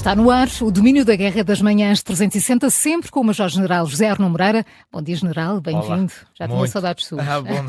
Está 0.00 0.16
no 0.16 0.30
ar 0.30 0.48
o 0.62 0.70
domínio 0.70 1.04
da 1.04 1.14
guerra 1.14 1.44
das 1.44 1.60
manhãs 1.60 2.02
360, 2.02 2.70
sempre 2.70 3.10
com 3.10 3.20
o 3.20 3.24
Major-General 3.24 3.84
José 3.84 4.08
Arno 4.08 4.30
Moreira. 4.30 4.64
Bom 4.90 5.02
dia, 5.02 5.14
General, 5.14 5.60
bem-vindo. 5.60 6.10
Já 6.32 6.48
tinha 6.48 6.66
saudades 6.68 7.04
suas. 7.04 7.28
Ah, 7.28 7.38
bom, 7.38 7.66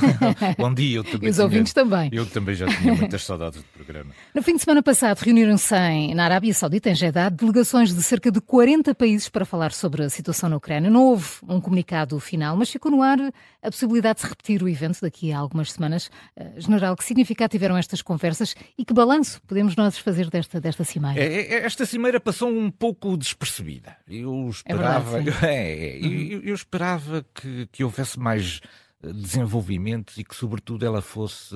bom 0.58 0.74
dia, 0.74 1.00
eu 1.00 1.04
também. 1.12 1.28
e 1.28 1.30
os 1.30 1.36
tinha, 1.36 1.44
ouvintes 1.44 1.74
também. 1.74 2.10
Eu 2.14 2.26
também 2.26 2.56
já 2.56 2.68
tinha 2.68 2.96
muitas 2.96 3.26
saudades 3.26 3.60
do 3.60 3.66
programa. 3.66 4.12
No 4.34 4.42
fim 4.42 4.56
de 4.56 4.62
semana 4.62 4.82
passado, 4.82 5.20
reuniram-se 5.20 5.76
na 6.16 6.24
Arábia 6.24 6.54
Saudita, 6.54 6.90
em 6.90 6.96
Jeddah, 6.96 7.28
delegações 7.30 7.94
de 7.94 8.02
cerca 8.02 8.32
de 8.32 8.40
40 8.40 8.96
países 8.96 9.28
para 9.28 9.44
falar 9.44 9.74
sobre 9.74 10.04
a 10.04 10.10
situação 10.10 10.50
na 10.50 10.56
Ucrânia. 10.56 10.90
Não 10.90 11.04
houve 11.08 11.28
um 11.50 11.60
comunicado 11.60 12.18
final, 12.22 12.56
mas 12.56 12.70
ficou 12.70 12.90
no 12.90 13.04
ar 13.04 13.20
a 13.62 13.70
possibilidade 13.70 14.16
de 14.16 14.22
se 14.22 14.28
repetir 14.30 14.64
o 14.64 14.70
evento 14.70 15.02
daqui 15.02 15.34
a 15.34 15.38
algumas 15.38 15.74
semanas. 15.74 16.10
Uh, 16.40 16.62
General, 16.62 16.96
que 16.96 17.04
significado 17.04 17.52
tiveram 17.52 17.78
estas 17.78 18.02
conversas 18.02 18.56
e 18.78 18.86
que 18.86 18.94
balanço 18.94 19.42
podemos 19.46 19.76
nós 19.76 19.98
fazer 19.98 20.30
desta, 20.30 20.62
desta 20.62 20.86
cimeira? 20.86 21.22
É, 21.22 21.56
é, 21.56 21.66
esta 21.66 21.86
cimeira 21.86 22.21
passou 22.22 22.50
um 22.50 22.72
pouco 22.72 23.18
despercebida. 23.18 23.98
Eu 24.08 24.50
esperava, 24.50 25.20
é 25.20 25.24
verdade, 25.24 25.46
é, 25.46 26.00
uhum. 26.02 26.12
eu, 26.12 26.42
eu, 26.44 26.56
esperava 26.56 27.26
que, 27.34 27.68
que 27.72 27.84
houvesse 27.84 28.20
mais 28.20 28.62
eh, 29.04 29.12
desenvolvimentos 29.12 30.18
e 30.18 30.24
que, 30.24 30.36
sobretudo, 30.36 30.86
ela 30.86 31.02
fosse 31.02 31.56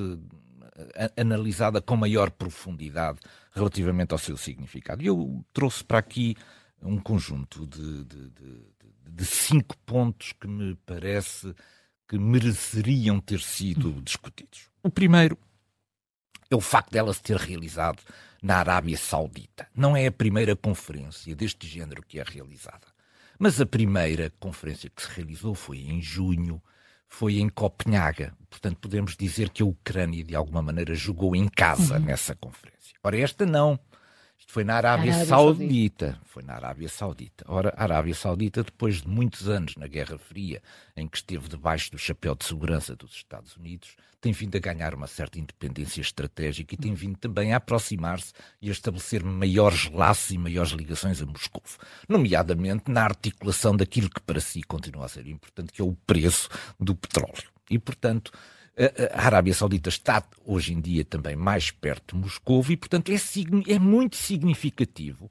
eh, 0.95 1.11
analisada 1.17 1.81
com 1.81 1.95
maior 1.95 2.29
profundidade 2.29 3.19
relativamente 3.51 4.11
ao 4.11 4.17
seu 4.17 4.35
significado. 4.35 5.01
E 5.01 5.07
eu 5.07 5.45
trouxe 5.53 5.83
para 5.83 5.99
aqui 5.99 6.35
um 6.81 6.99
conjunto 6.99 7.66
de, 7.66 8.03
de, 8.03 8.29
de, 8.29 8.61
de, 9.09 9.25
cinco 9.25 9.77
pontos 9.85 10.33
que 10.33 10.47
me 10.47 10.75
parece 10.85 11.55
que 12.07 12.19
mereceriam 12.19 13.19
ter 13.19 13.39
sido 13.39 13.89
uhum. 13.89 14.02
discutidos. 14.02 14.69
O 14.83 14.89
primeiro 14.89 15.38
é 16.49 16.55
o 16.55 16.61
facto 16.61 16.91
dela 16.91 17.13
se 17.13 17.21
ter 17.21 17.38
realizado 17.38 18.01
na 18.41 18.57
Arábia 18.57 18.97
Saudita. 18.97 19.67
Não 19.75 19.97
é 19.97 20.07
a 20.07 20.11
primeira 20.11 20.55
conferência 20.55 21.35
deste 21.35 21.67
género 21.67 22.03
que 22.03 22.19
é 22.19 22.23
realizada. 22.23 22.88
Mas 23.38 23.59
a 23.59 23.65
primeira 23.65 24.31
conferência 24.39 24.89
que 24.89 25.01
se 25.01 25.09
realizou 25.09 25.55
foi 25.55 25.79
em 25.79 26.01
junho, 26.01 26.61
foi 27.07 27.39
em 27.39 27.49
Copenhaga. 27.49 28.33
Portanto, 28.49 28.77
podemos 28.79 29.16
dizer 29.17 29.49
que 29.49 29.63
a 29.63 29.66
Ucrânia, 29.66 30.23
de 30.23 30.35
alguma 30.35 30.61
maneira, 30.61 30.95
jogou 30.95 31.35
em 31.35 31.47
casa 31.47 31.95
uhum. 31.95 32.05
nessa 32.05 32.35
conferência. 32.35 32.95
Ora, 33.03 33.17
esta 33.17 33.45
não. 33.45 33.79
Isto 34.45 34.53
foi 34.53 34.63
na 34.63 34.75
Arábia, 34.75 35.11
Arábia 35.11 35.25
Saudita. 35.25 36.05
Saudita. 36.05 36.21
Foi 36.25 36.43
na 36.43 36.53
Arábia 36.53 36.88
Saudita. 36.88 37.45
Ora, 37.47 37.73
a 37.75 37.83
Arábia 37.83 38.13
Saudita, 38.13 38.63
depois 38.63 39.01
de 39.01 39.07
muitos 39.07 39.49
anos 39.49 39.75
na 39.75 39.88
Guerra 39.88 40.19
Fria, 40.19 40.61
em 40.95 41.07
que 41.07 41.17
esteve 41.17 41.49
debaixo 41.49 41.91
do 41.91 41.97
chapéu 41.97 42.35
de 42.35 42.45
segurança 42.45 42.95
dos 42.95 43.11
Estados 43.11 43.57
Unidos, 43.57 43.95
tem 44.21 44.31
vindo 44.31 44.55
a 44.55 44.59
ganhar 44.59 44.93
uma 44.93 45.07
certa 45.07 45.39
independência 45.39 45.99
estratégica 45.99 46.75
e 46.75 46.77
tem 46.77 46.93
vindo 46.93 47.17
também 47.17 47.53
a 47.53 47.57
aproximar-se 47.57 48.33
e 48.61 48.69
a 48.69 48.71
estabelecer 48.71 49.23
maiores 49.23 49.89
laços 49.91 50.31
e 50.31 50.38
maiores 50.38 50.71
ligações 50.71 51.21
a 51.21 51.25
Moscou, 51.25 51.63
nomeadamente 52.07 52.89
na 52.89 53.03
articulação 53.03 53.75
daquilo 53.75 54.09
que 54.09 54.21
para 54.21 54.39
si 54.39 54.61
continua 54.61 55.05
a 55.05 55.09
ser 55.09 55.27
importante, 55.27 55.73
que 55.73 55.81
é 55.81 55.85
o 55.85 55.97
preço 56.05 56.49
do 56.79 56.95
petróleo. 56.95 57.51
E, 57.69 57.79
portanto, 57.79 58.31
a 59.14 59.26
Arábia 59.26 59.54
Saudita 59.54 59.90
está 59.90 60.23
hoje 60.45 60.73
em 60.73 60.81
dia 60.81 61.06
também 61.06 61.36
mais 61.36 61.72
perto 61.72 62.16
de 62.16 62.22
Moscou 62.22 62.64
e, 62.70 62.76
portanto, 62.76 63.12
é, 63.12 63.16
é 63.72 63.80
muito 63.80 64.18
significativo 64.18 65.30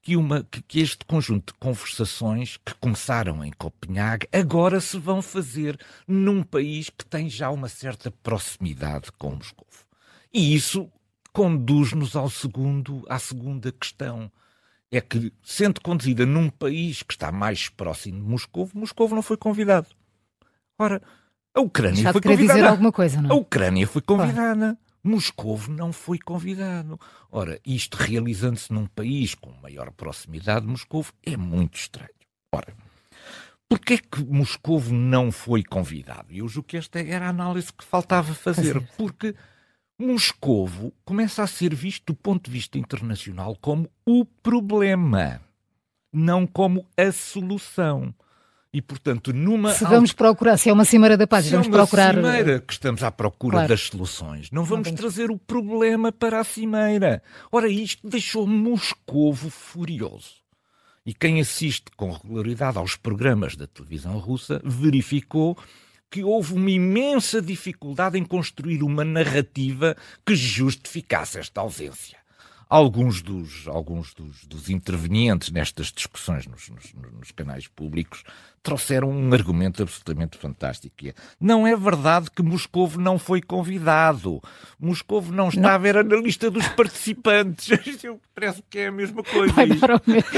que, 0.00 0.16
uma, 0.16 0.44
que, 0.44 0.78
este 0.78 1.04
conjunto 1.04 1.52
de 1.52 1.58
conversações 1.58 2.56
que 2.58 2.72
começaram 2.76 3.44
em 3.44 3.50
Copenhague 3.50 4.28
agora 4.32 4.80
se 4.80 4.96
vão 4.98 5.20
fazer 5.20 5.76
num 6.06 6.44
país 6.44 6.88
que 6.88 7.04
tem 7.04 7.28
já 7.28 7.50
uma 7.50 7.68
certa 7.68 8.08
proximidade 8.08 9.10
com 9.18 9.34
Moscou. 9.34 9.66
E 10.32 10.54
isso 10.54 10.88
conduz-nos 11.32 12.14
ao 12.14 12.30
segundo, 12.30 13.04
à 13.08 13.18
segunda 13.18 13.72
questão. 13.72 14.30
É 14.92 15.00
que, 15.00 15.32
sendo 15.42 15.80
conduzida 15.80 16.24
num 16.24 16.48
país 16.48 17.02
que 17.02 17.12
está 17.12 17.32
mais 17.32 17.68
próximo 17.68 18.22
de 18.22 18.28
Moscou, 18.28 18.70
Moscou 18.72 19.08
não 19.08 19.22
foi 19.22 19.36
convidado. 19.36 19.88
Ora, 20.78 21.02
a 21.56 21.60
Ucrânia 21.60 22.02
Já 22.02 22.12
foi 22.12 22.20
convidada. 22.20 22.58
dizer 22.58 22.68
alguma 22.68 22.92
coisa, 22.92 23.22
não? 23.22 23.30
A 23.30 23.34
Ucrânia 23.34 23.86
foi 23.86 24.02
convidada. 24.02 24.78
Moscou 25.02 25.58
não 25.68 25.92
foi 25.92 26.18
convidado. 26.18 27.00
Ora, 27.30 27.58
isto 27.64 27.96
realizando-se 27.96 28.72
num 28.72 28.86
país 28.86 29.34
com 29.34 29.50
maior 29.62 29.90
proximidade 29.92 30.66
de 30.66 30.70
Moscou 30.70 31.06
é 31.24 31.36
muito 31.36 31.76
estranho. 31.78 32.10
Ora, 32.52 32.74
porquê 33.68 33.94
é 33.94 33.98
que 33.98 34.22
Moscou 34.24 34.80
não 34.90 35.32
foi 35.32 35.62
convidado? 35.62 36.26
Eu 36.30 36.46
julgo 36.48 36.68
que 36.68 36.76
esta 36.76 37.00
era 37.00 37.26
a 37.26 37.30
análise 37.30 37.72
que 37.72 37.84
faltava 37.84 38.34
fazer. 38.34 38.82
Porque 38.98 39.34
Moscou 39.98 40.92
começa 41.04 41.42
a 41.42 41.46
ser 41.46 41.74
visto 41.74 42.12
do 42.12 42.14
ponto 42.14 42.46
de 42.46 42.50
vista 42.50 42.76
internacional 42.76 43.56
como 43.60 43.88
o 44.04 44.26
problema, 44.26 45.40
não 46.12 46.46
como 46.46 46.84
a 46.96 47.10
solução. 47.12 48.14
E, 48.72 48.82
portanto, 48.82 49.32
numa. 49.32 49.72
Se 49.72 49.84
vamos 49.84 50.12
procurar, 50.12 50.56
se 50.56 50.68
é 50.68 50.72
uma 50.72 50.84
Cimeira 50.84 51.16
da 51.16 51.26
Paz, 51.26 51.46
se 51.46 51.52
vamos 51.52 51.66
é 51.66 51.70
uma 51.70 51.78
procurar. 51.78 52.14
Cimeira 52.14 52.60
que 52.60 52.72
estamos 52.72 53.02
à 53.02 53.10
procura 53.10 53.54
claro. 53.54 53.68
das 53.68 53.80
soluções. 53.82 54.50
Não 54.50 54.64
vamos 54.64 54.88
não 54.88 54.94
trazer 54.94 55.30
o 55.30 55.38
problema 55.38 56.12
para 56.12 56.40
a 56.40 56.44
Cimeira. 56.44 57.22
Ora, 57.50 57.68
isto 57.68 58.08
deixou 58.08 58.46
Moscovo 58.46 59.48
furioso. 59.48 60.44
E 61.06 61.14
quem 61.14 61.40
assiste 61.40 61.84
com 61.96 62.10
regularidade 62.10 62.78
aos 62.78 62.96
programas 62.96 63.56
da 63.56 63.66
televisão 63.66 64.18
russa 64.18 64.60
verificou 64.64 65.56
que 66.10 66.24
houve 66.24 66.54
uma 66.54 66.70
imensa 66.70 67.40
dificuldade 67.40 68.18
em 68.18 68.24
construir 68.24 68.82
uma 68.82 69.04
narrativa 69.04 69.96
que 70.24 70.34
justificasse 70.34 71.38
esta 71.38 71.60
ausência 71.60 72.25
alguns 72.68 73.22
dos, 73.22 73.68
alguns 73.68 74.12
dos, 74.12 74.44
dos 74.44 74.68
intervenientes 74.68 75.50
nestas 75.50 75.92
discussões 75.92 76.46
nos, 76.46 76.68
nos, 76.68 76.92
nos, 77.12 77.30
canais 77.30 77.68
públicos 77.68 78.24
trouxeram 78.62 79.08
um 79.08 79.32
argumento 79.32 79.80
absolutamente 79.80 80.36
fantástico. 80.36 80.94
Que 80.96 81.10
é, 81.10 81.14
não 81.40 81.64
é 81.64 81.76
verdade 81.76 82.28
que 82.30 82.42
Moscou 82.42 82.90
não 82.98 83.18
foi 83.18 83.40
convidado. 83.40 84.42
Moscou 84.80 85.22
não 85.22 85.48
estava, 85.48 85.86
era 85.86 86.02
na 86.02 86.16
lista 86.16 86.50
dos 86.50 86.66
participantes. 86.68 87.68
Parece 88.34 88.62
que 88.68 88.80
é 88.80 88.88
a 88.88 88.92
mesma 88.92 89.22
coisa. 89.22 89.54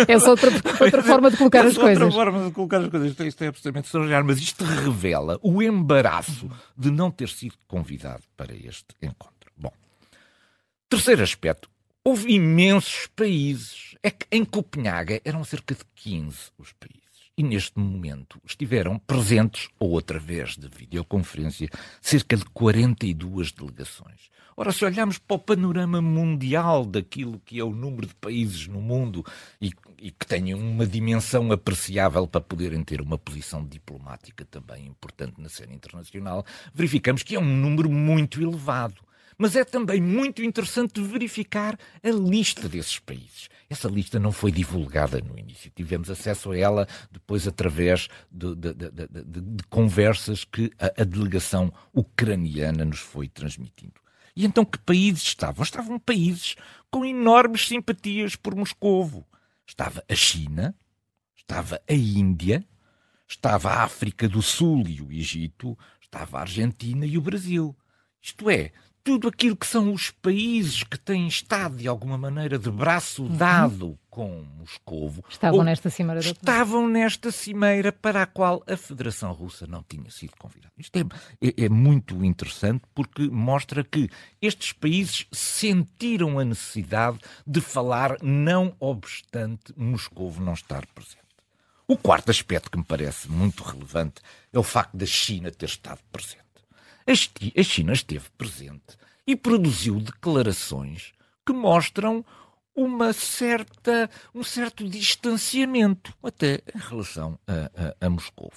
É 0.07 0.19
só 0.19 0.31
outra, 0.31 0.51
outra 0.85 1.03
forma 1.03 1.31
de 1.31 1.39
colocar 1.39 1.65
é 1.65 1.69
as 1.69 1.79
coisas. 1.79 2.03
outra 2.03 2.33
forma 2.33 2.45
de 2.45 2.51
colocar 2.53 2.81
as 2.83 2.89
coisas. 2.89 3.11
Isto, 3.11 3.25
isto 3.25 3.45
é 3.45 3.47
absolutamente 3.47 3.87
extraordinário, 3.87 4.27
mas 4.27 4.39
isto 4.39 4.63
revela 4.63 5.39
o 5.43 5.63
embaraço 5.63 6.51
de 6.77 6.91
não 6.91 7.11
ter 7.11 7.31
sido 7.31 7.55
convidado 7.67 8.23
para 8.37 8.55
este 8.55 8.95
encontro. 9.01 9.51
Bom, 9.57 9.73
terceiro 10.91 11.23
aspecto, 11.23 11.69
Houve 12.05 12.33
imensos 12.33 13.07
países. 13.15 13.97
É 14.03 14.11
que 14.11 14.27
em 14.31 14.45
Copenhaga 14.45 15.21
eram 15.25 15.45
cerca 15.45 15.75
de 15.75 15.85
15 15.95 16.51
os 16.59 16.73
países. 16.73 16.99
E 17.37 17.43
neste 17.43 17.79
momento 17.79 18.41
estiveram 18.45 18.99
presentes, 18.99 19.69
ou 19.79 19.99
através 19.99 20.57
de 20.57 20.69
videoconferência, 20.69 21.69
cerca 22.01 22.37
de 22.37 22.45
42 22.47 23.53
delegações. 23.53 24.31
Ora, 24.57 24.73
se 24.73 24.85
olharmos 24.85 25.19
para 25.19 25.37
o 25.37 25.39
panorama 25.39 26.03
mundial 26.03 26.85
daquilo 26.85 27.41
que 27.45 27.61
é 27.61 27.65
o 27.65 27.71
número 27.71 28.09
de 28.09 28.15
países 28.17 28.67
no 28.67 28.81
mundo 28.81 29.25
e, 29.61 29.71
e 29.99 30.11
que 30.11 30.27
tenham 30.27 30.59
uma 30.59 30.85
dimensão 30.85 31.53
apreciável 31.53 32.27
para 32.27 32.41
poderem 32.41 32.83
ter 32.83 33.01
uma 33.01 33.17
posição 33.17 33.65
diplomática 33.65 34.45
também 34.45 34.87
importante 34.87 35.41
na 35.41 35.49
cena 35.49 35.73
internacional, 35.73 36.45
verificamos 36.75 37.23
que 37.23 37.37
é 37.37 37.39
um 37.39 37.57
número 37.57 37.89
muito 37.89 38.43
elevado. 38.43 39.01
Mas 39.39 39.55
é 39.55 39.65
também 39.65 40.01
muito 40.01 40.43
interessante 40.43 41.01
verificar 41.01 41.79
a 42.03 42.11
lista 42.11 42.69
desses 42.69 42.99
países. 42.99 43.49
Essa 43.71 43.89
lista 43.89 44.19
não 44.19 44.33
foi 44.33 44.51
divulgada 44.51 45.21
no 45.21 45.39
início. 45.39 45.71
Tivemos 45.71 46.11
acesso 46.11 46.51
a 46.51 46.59
ela 46.59 46.89
depois 47.09 47.47
através 47.47 48.09
de, 48.31 48.55
de, 48.57 48.75
de, 48.75 49.41
de 49.41 49.65
conversas 49.71 50.43
que 50.45 50.73
a, 50.79 51.03
a 51.03 51.05
delegação 51.05 51.73
ucraniana 51.95 52.85
nos 52.85 52.99
foi 52.99 53.29
transmitindo. 53.29 54.01
E 54.35 54.45
então 54.45 54.65
que 54.65 54.79
países 54.79 55.23
estavam? 55.23 55.63
Estavam 55.63 55.99
países 56.01 56.57
com 56.91 57.05
enormes 57.05 57.69
simpatias 57.69 58.35
por 58.35 58.57
Moscovo. 58.57 59.25
Estava 59.67 60.03
a 60.09 60.15
China, 60.15 60.75
estava 61.37 61.81
a 61.89 61.95
Índia, 61.95 62.65
estava 63.29 63.71
a 63.71 63.83
África 63.85 64.29
do 64.29 64.41
Sul 64.41 64.85
e 64.89 65.03
o 65.03 65.13
Egito, 65.13 65.79
estava 66.01 66.39
a 66.39 66.41
Argentina 66.41 67.05
e 67.05 67.19
o 67.19 67.21
Brasil. 67.21 67.77
Isto 68.23 68.49
é, 68.49 68.73
tudo 69.09 69.29
aquilo 69.29 69.57
que 69.57 69.67
são 69.67 69.95
os 69.95 70.11
países 70.11 70.83
que 70.83 70.99
têm 70.99 71.27
estado, 71.27 71.79
de 71.79 71.89
alguma 71.89 72.19
maneira, 72.19 72.59
de 72.59 72.71
braço 72.71 73.23
uhum. 73.23 73.35
dado 73.39 73.99
com 74.11 74.45
Moscovo. 74.59 75.25
Estavam 75.31 75.65
nesta 75.65 75.89
cimeira. 75.89 76.21
Estavam 76.21 76.87
nesta 76.87 77.33
cimeira 77.33 77.91
para 77.91 78.25
a 78.25 78.27
qual 78.27 78.63
a 78.67 78.77
Federação 78.77 79.33
Russa 79.33 79.67
não 79.67 79.83
tinha 79.83 80.11
sido 80.11 80.33
convidada. 80.39 80.75
Isto 80.77 80.99
é, 80.99 81.49
é, 81.49 81.65
é 81.65 81.69
muito 81.71 82.23
interessante 82.23 82.83
porque 82.95 83.31
mostra 83.31 83.83
que 83.83 84.11
estes 84.43 84.75
países 84.75 85.27
sentiram 85.33 86.39
a 86.39 86.45
necessidade 86.45 87.19
de 87.47 87.63
falar, 87.63 88.19
não 88.23 88.77
obstante 88.79 89.73
Moscovo 89.75 90.45
não 90.45 90.53
estar 90.53 90.85
presente. 90.89 91.17
O 91.87 91.97
quarto 91.97 92.31
aspecto 92.31 92.71
que 92.71 92.77
me 92.77 92.85
parece 92.85 93.31
muito 93.31 93.63
relevante 93.63 94.21
é 94.53 94.59
o 94.59 94.63
facto 94.63 94.95
da 94.95 95.07
China 95.07 95.51
ter 95.51 95.65
estado 95.65 96.01
presente 96.13 96.48
a 97.09 97.63
China 97.63 97.93
esteve 97.93 98.27
presente 98.37 98.99
e 99.27 99.35
produziu 99.35 99.99
declarações 99.99 101.13
que 101.47 101.53
mostram 101.55 102.25
uma 102.77 103.13
certa, 103.13 104.11
um 104.35 104.43
certo 104.43 104.89
distanciamento, 104.89 106.15
até 106.23 106.63
em 106.75 106.79
relação 106.79 107.39
a, 107.47 107.97
a, 108.03 108.07
a 108.07 108.11
Moscou. 108.11 108.53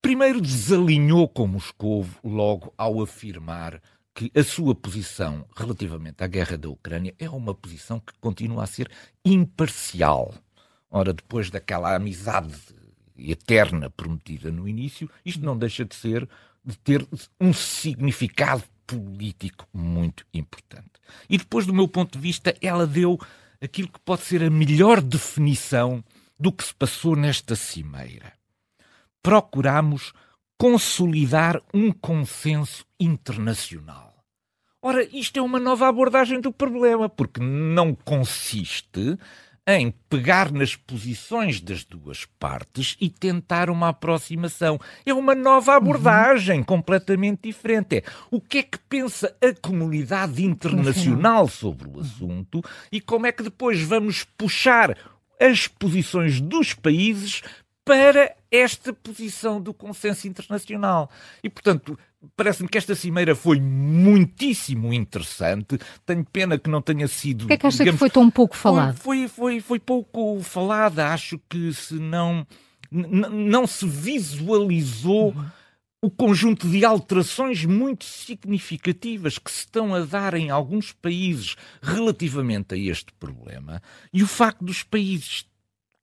Primeiro 0.00 0.40
desalinhou 0.40 1.28
com 1.28 1.48
Moscou 1.48 2.06
logo 2.22 2.72
ao 2.78 3.02
afirmar 3.02 3.82
que 4.14 4.30
a 4.34 4.44
sua 4.44 4.74
posição 4.74 5.44
relativamente 5.54 6.22
à 6.22 6.26
guerra 6.28 6.56
da 6.56 6.68
Ucrânia 6.68 7.14
é 7.18 7.28
uma 7.28 7.52
posição 7.52 7.98
que 7.98 8.12
continua 8.20 8.62
a 8.62 8.66
ser 8.66 8.88
imparcial. 9.24 10.32
Ora, 10.90 11.12
depois 11.12 11.50
daquela 11.50 11.94
amizade 11.94 12.56
eterna 13.18 13.90
prometida 13.90 14.50
no 14.50 14.68
início, 14.68 15.10
isto 15.24 15.44
não 15.44 15.58
deixa 15.58 15.84
de 15.84 15.94
ser 15.94 16.28
de 16.66 16.76
ter 16.78 17.06
um 17.40 17.52
significado 17.52 18.64
político 18.86 19.66
muito 19.72 20.26
importante. 20.34 20.90
E 21.30 21.38
depois, 21.38 21.64
do 21.64 21.72
meu 21.72 21.86
ponto 21.86 22.12
de 22.12 22.18
vista, 22.18 22.56
ela 22.60 22.86
deu 22.86 23.18
aquilo 23.62 23.88
que 23.88 24.00
pode 24.00 24.22
ser 24.22 24.42
a 24.42 24.50
melhor 24.50 25.00
definição 25.00 26.04
do 26.38 26.52
que 26.52 26.64
se 26.64 26.74
passou 26.74 27.16
nesta 27.16 27.54
cimeira. 27.54 28.32
Procuramos 29.22 30.12
consolidar 30.58 31.60
um 31.72 31.92
consenso 31.92 32.84
internacional. 32.98 34.14
Ora, 34.82 35.02
isto 35.12 35.38
é 35.38 35.42
uma 35.42 35.58
nova 35.58 35.88
abordagem 35.88 36.40
do 36.40 36.52
problema, 36.52 37.08
porque 37.08 37.40
não 37.40 37.94
consiste 37.94 39.18
em 39.66 39.92
pegar 40.08 40.52
nas 40.52 40.76
posições 40.76 41.60
das 41.60 41.84
duas 41.84 42.24
partes 42.38 42.96
e 43.00 43.10
tentar 43.10 43.68
uma 43.68 43.88
aproximação. 43.88 44.78
É 45.04 45.12
uma 45.12 45.34
nova 45.34 45.74
abordagem 45.74 46.60
uhum. 46.60 46.64
completamente 46.64 47.48
diferente. 47.48 47.96
É 47.96 48.02
o 48.30 48.40
que 48.40 48.58
é 48.58 48.62
que 48.62 48.78
pensa 48.78 49.34
a 49.42 49.52
comunidade 49.60 50.44
internacional 50.44 51.48
sobre 51.48 51.88
o 51.88 52.00
assunto 52.00 52.62
e 52.92 53.00
como 53.00 53.26
é 53.26 53.32
que 53.32 53.42
depois 53.42 53.80
vamos 53.80 54.24
puxar 54.38 54.96
as 55.40 55.66
posições 55.66 56.40
dos 56.40 56.72
países 56.72 57.42
para 57.84 58.34
esta 58.50 58.92
posição 58.92 59.60
do 59.60 59.72
consenso 59.72 60.26
internacional. 60.26 61.10
E, 61.42 61.48
portanto, 61.48 61.98
parece-me 62.36 62.68
que 62.68 62.78
esta 62.78 62.94
cimeira 62.94 63.34
foi 63.34 63.60
muitíssimo 63.60 64.92
interessante. 64.92 65.78
Tenho 66.04 66.24
pena 66.24 66.58
que 66.58 66.70
não 66.70 66.80
tenha 66.80 67.06
sido. 67.06 67.44
O 67.44 67.46
que 67.46 67.52
é 67.52 67.56
que 67.56 67.66
acha 67.66 67.78
digamos, 67.78 67.96
que 67.96 67.98
foi 67.98 68.10
tão 68.10 68.30
pouco 68.30 68.56
falado? 68.56 68.96
Foi, 68.96 69.28
foi, 69.28 69.60
foi 69.60 69.78
pouco 69.78 70.40
falada. 70.42 71.08
Acho 71.08 71.38
que 71.48 71.72
se 71.72 71.94
não. 71.94 72.46
Não 72.90 73.66
se 73.66 73.86
visualizou 73.86 75.34
uhum. 75.34 75.46
o 76.00 76.10
conjunto 76.10 76.68
de 76.68 76.84
alterações 76.84 77.64
muito 77.64 78.04
significativas 78.04 79.38
que 79.38 79.50
se 79.50 79.60
estão 79.60 79.92
a 79.92 80.00
dar 80.00 80.34
em 80.34 80.50
alguns 80.50 80.92
países 80.92 81.56
relativamente 81.82 82.74
a 82.76 82.78
este 82.78 83.12
problema 83.14 83.82
e 84.14 84.22
o 84.22 84.26
facto 84.26 84.64
dos 84.64 84.84
países 84.84 85.46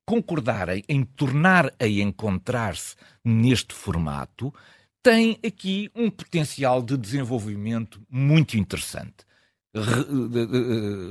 concordarem 0.06 0.84
em 0.88 1.04
tornar 1.04 1.74
a 1.80 1.88
encontrar-se 1.88 2.96
neste 3.24 3.74
formato, 3.74 4.54
tem 5.04 5.38
aqui 5.46 5.92
um 5.94 6.10
potencial 6.10 6.82
de 6.82 6.98
desenvolvimento 6.98 8.02
muito 8.10 8.58
interessante. 8.58 9.26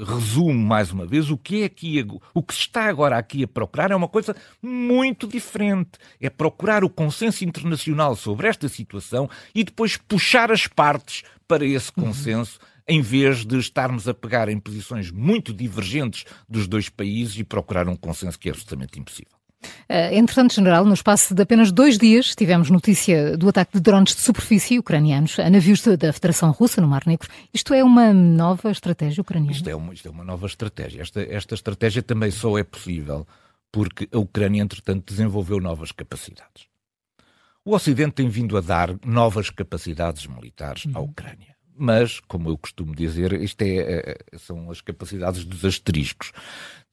Resumo 0.06 0.54
mais 0.54 0.92
uma 0.92 1.04
vez 1.04 1.30
o 1.30 1.36
que 1.36 1.62
é 1.62 1.64
aqui, 1.66 2.04
o 2.32 2.42
que 2.42 2.54
se 2.54 2.60
está 2.60 2.84
agora 2.84 3.18
aqui 3.18 3.42
a 3.42 3.48
procurar 3.48 3.90
é 3.90 3.96
uma 3.96 4.08
coisa 4.08 4.34
muito 4.62 5.26
diferente. 5.26 5.90
É 6.20 6.30
procurar 6.30 6.82
o 6.82 6.88
consenso 6.88 7.44
internacional 7.44 8.16
sobre 8.16 8.48
esta 8.48 8.68
situação 8.68 9.28
e 9.54 9.62
depois 9.62 9.96
puxar 9.96 10.50
as 10.50 10.66
partes 10.66 11.22
para 11.46 11.66
esse 11.66 11.92
uhum. 11.96 12.04
consenso. 12.04 12.58
Uhum 12.60 12.72
em 12.88 13.00
vez 13.00 13.44
de 13.44 13.58
estarmos 13.58 14.08
a 14.08 14.14
pegar 14.14 14.48
em 14.48 14.58
posições 14.58 15.10
muito 15.10 15.52
divergentes 15.52 16.24
dos 16.48 16.66
dois 16.66 16.88
países 16.88 17.38
e 17.38 17.44
procurar 17.44 17.88
um 17.88 17.96
consenso 17.96 18.38
que 18.38 18.48
é 18.48 18.52
absolutamente 18.52 18.98
impossível. 18.98 19.41
Uh, 19.62 20.14
entretanto, 20.14 20.54
General, 20.54 20.84
no 20.84 20.94
espaço 20.94 21.34
de 21.34 21.42
apenas 21.42 21.70
dois 21.70 21.98
dias, 21.98 22.34
tivemos 22.34 22.70
notícia 22.70 23.36
do 23.36 23.48
ataque 23.48 23.72
de 23.74 23.80
drones 23.80 24.14
de 24.14 24.20
superfície 24.20 24.78
ucranianos 24.78 25.38
a 25.38 25.48
navios 25.48 25.82
da 25.82 26.12
Federação 26.12 26.50
Russa 26.50 26.80
no 26.80 26.88
Mar 26.88 27.02
Negro. 27.06 27.28
Isto 27.52 27.74
é 27.74 27.82
uma 27.82 28.12
nova 28.12 28.70
estratégia 28.70 29.22
ucraniana? 29.22 29.52
Isto 29.52 29.68
é 29.68 29.74
uma, 29.74 29.94
isto 29.94 30.08
é 30.08 30.10
uma 30.10 30.24
nova 30.24 30.46
estratégia. 30.46 31.02
Esta, 31.02 31.22
esta 31.22 31.54
estratégia 31.54 32.02
também 32.02 32.30
só 32.30 32.58
é 32.58 32.64
possível 32.64 33.26
porque 33.70 34.08
a 34.12 34.18
Ucrânia, 34.18 34.62
entretanto, 34.62 35.12
desenvolveu 35.12 35.60
novas 35.60 35.92
capacidades. 35.92 36.66
O 37.64 37.74
Ocidente 37.74 38.14
tem 38.14 38.28
vindo 38.28 38.56
a 38.56 38.60
dar 38.60 38.94
novas 39.04 39.48
capacidades 39.48 40.26
militares 40.26 40.84
à 40.94 40.98
uhum. 40.98 41.06
Ucrânia 41.06 41.51
mas, 41.76 42.20
como 42.20 42.50
eu 42.50 42.58
costumo 42.58 42.94
dizer, 42.94 43.32
isto 43.40 43.62
é, 43.62 43.76
é, 43.76 44.18
é 44.32 44.38
são 44.38 44.70
as 44.70 44.80
capacidades 44.80 45.44
dos 45.44 45.64
asteriscos. 45.64 46.32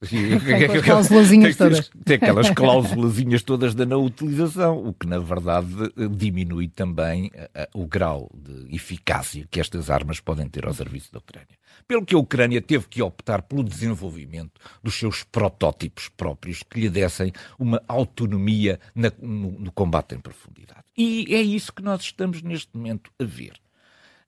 Tem 0.00 0.64
aquelas 0.64 1.08
todas. 1.56 1.90
Tem 2.04 2.16
aquelas 2.16 2.50
cláusulazinhas 2.50 3.42
todas 3.42 3.74
da 3.74 3.84
não 3.84 4.02
utilização, 4.02 4.78
o 4.82 4.94
que 4.94 5.06
na 5.06 5.18
verdade 5.18 5.68
diminui 6.16 6.68
também 6.68 7.30
o 7.74 7.86
grau 7.86 8.30
de 8.34 8.74
eficácia 8.74 9.46
que 9.50 9.60
estas 9.60 9.90
armas 9.90 10.18
podem 10.18 10.48
ter 10.48 10.64
ao 10.64 10.72
serviço 10.72 11.12
da 11.12 11.18
Ucrânia. 11.18 11.58
Pelo 11.86 12.04
que 12.04 12.14
a 12.14 12.18
Ucrânia 12.18 12.62
teve 12.62 12.88
que 12.88 13.02
optar 13.02 13.42
pelo 13.42 13.62
desenvolvimento 13.62 14.58
dos 14.82 14.94
seus 14.94 15.22
protótipos 15.22 16.08
próprios 16.08 16.62
que 16.62 16.80
lhe 16.80 16.88
dessem 16.88 17.30
uma 17.58 17.82
autonomia 17.86 18.80
na, 18.94 19.12
no, 19.20 19.50
no 19.52 19.72
combate 19.72 20.14
em 20.14 20.18
profundidade. 20.18 20.84
E 20.96 21.26
é 21.34 21.42
isso 21.42 21.72
que 21.72 21.82
nós 21.82 22.00
estamos 22.00 22.40
neste 22.40 22.74
momento 22.74 23.10
a 23.20 23.24
ver. 23.24 23.52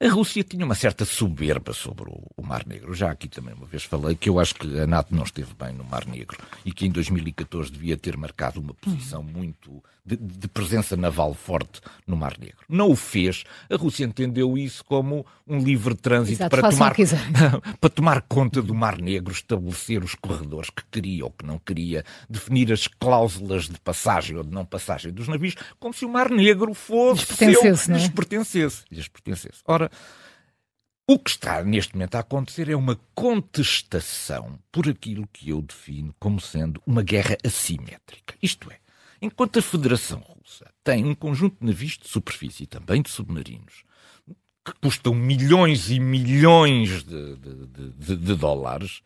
A 0.02 0.08
Rússia 0.08 0.42
tinha 0.42 0.64
uma 0.64 0.74
certa 0.74 1.04
soberba 1.04 1.72
sobre 1.72 2.10
o, 2.10 2.26
o, 2.36 2.44
Mar 2.44 2.66
Negro. 2.66 2.92
Já 2.92 3.12
aqui 3.12 3.28
também 3.28 3.54
uma 3.54 3.66
vez 3.66 3.84
falei 3.84 4.16
que 4.16 4.28
eu 4.28 4.40
acho 4.40 4.56
que 4.56 4.80
a 4.80 4.84
NATO 4.84 5.14
não 5.14 5.22
esteve 5.22 5.54
bem 5.54 5.72
no 5.72 5.84
Mar 5.84 6.04
Negro 6.06 6.36
e 6.64 6.72
que 6.72 6.84
em 6.84 6.90
2014 6.90 7.70
devia 7.70 7.96
ter 7.96 8.16
marcado 8.16 8.60
uma 8.60 8.74
posição 8.74 9.22
muito 9.22 9.80
de, 10.04 10.16
de, 10.16 10.48
presença 10.48 10.96
naval 10.96 11.32
forte 11.32 11.80
no 12.04 12.16
Mar 12.16 12.36
Negro. 12.36 12.58
Não 12.68 12.90
o 12.90 12.96
fez. 12.96 13.44
A 13.70 13.76
Rússia 13.76 14.04
entendeu 14.04 14.58
isso 14.58 14.84
como 14.84 15.24
um 15.46 15.58
livre 15.58 15.94
trânsito 15.94 16.42
Exato, 16.42 16.56
para, 16.56 16.70
tomar, 16.70 16.94
para 17.80 17.90
tomar 17.90 18.22
conta 18.22 18.60
do 18.60 18.74
Mar 18.74 19.00
Negro, 19.00 19.32
estabelecer 19.32 20.02
os 20.02 20.16
corredores 20.16 20.70
que 20.70 20.82
queria 20.90 21.24
ou 21.24 21.30
que 21.30 21.46
não 21.46 21.58
queria, 21.58 22.04
definir 22.28 22.72
as 22.72 22.88
cláusulas 22.88 23.68
de 23.68 23.78
passagem 23.78 24.36
ou 24.36 24.42
de 24.42 24.50
não 24.50 24.64
passagem 24.64 25.12
dos 25.12 25.28
navios, 25.28 25.54
como 25.78 25.94
se 25.94 26.04
o 26.04 26.08
Mar 26.08 26.30
Negro 26.30 26.74
fosse 26.74 27.20
lhes 27.20 27.24
pertencesse. 27.26 27.84
Seu, 27.84 27.94
lhes, 27.94 28.08
pertencesse 28.08 28.84
lhes 28.90 29.08
pertencesse. 29.08 29.62
Ora, 29.64 29.88
o 31.06 31.18
que 31.18 31.30
está 31.30 31.62
neste 31.62 31.94
momento 31.94 32.14
a 32.14 32.20
acontecer 32.20 32.68
é 32.68 32.76
uma 32.76 32.98
contestação 33.14 34.58
por 34.70 34.88
aquilo 34.88 35.28
que 35.32 35.50
eu 35.50 35.60
defino 35.60 36.14
como 36.18 36.40
sendo 36.40 36.82
uma 36.86 37.02
guerra 37.02 37.36
assimétrica. 37.44 38.34
Isto 38.40 38.70
é, 38.70 38.78
Enquanto 39.22 39.60
a 39.60 39.62
Federação 39.62 40.18
Russa 40.18 40.68
tem 40.82 41.04
um 41.04 41.14
conjunto 41.14 41.56
de 41.60 41.66
navios 41.66 41.96
de 41.96 42.08
superfície, 42.08 42.66
também 42.66 43.00
de 43.00 43.08
submarinos, 43.08 43.84
que 44.64 44.72
custam 44.82 45.14
milhões 45.14 45.92
e 45.92 46.00
milhões 46.00 47.04
de, 47.04 47.36
de, 47.36 47.92
de, 47.92 48.16
de 48.16 48.34
dólares, 48.34 49.00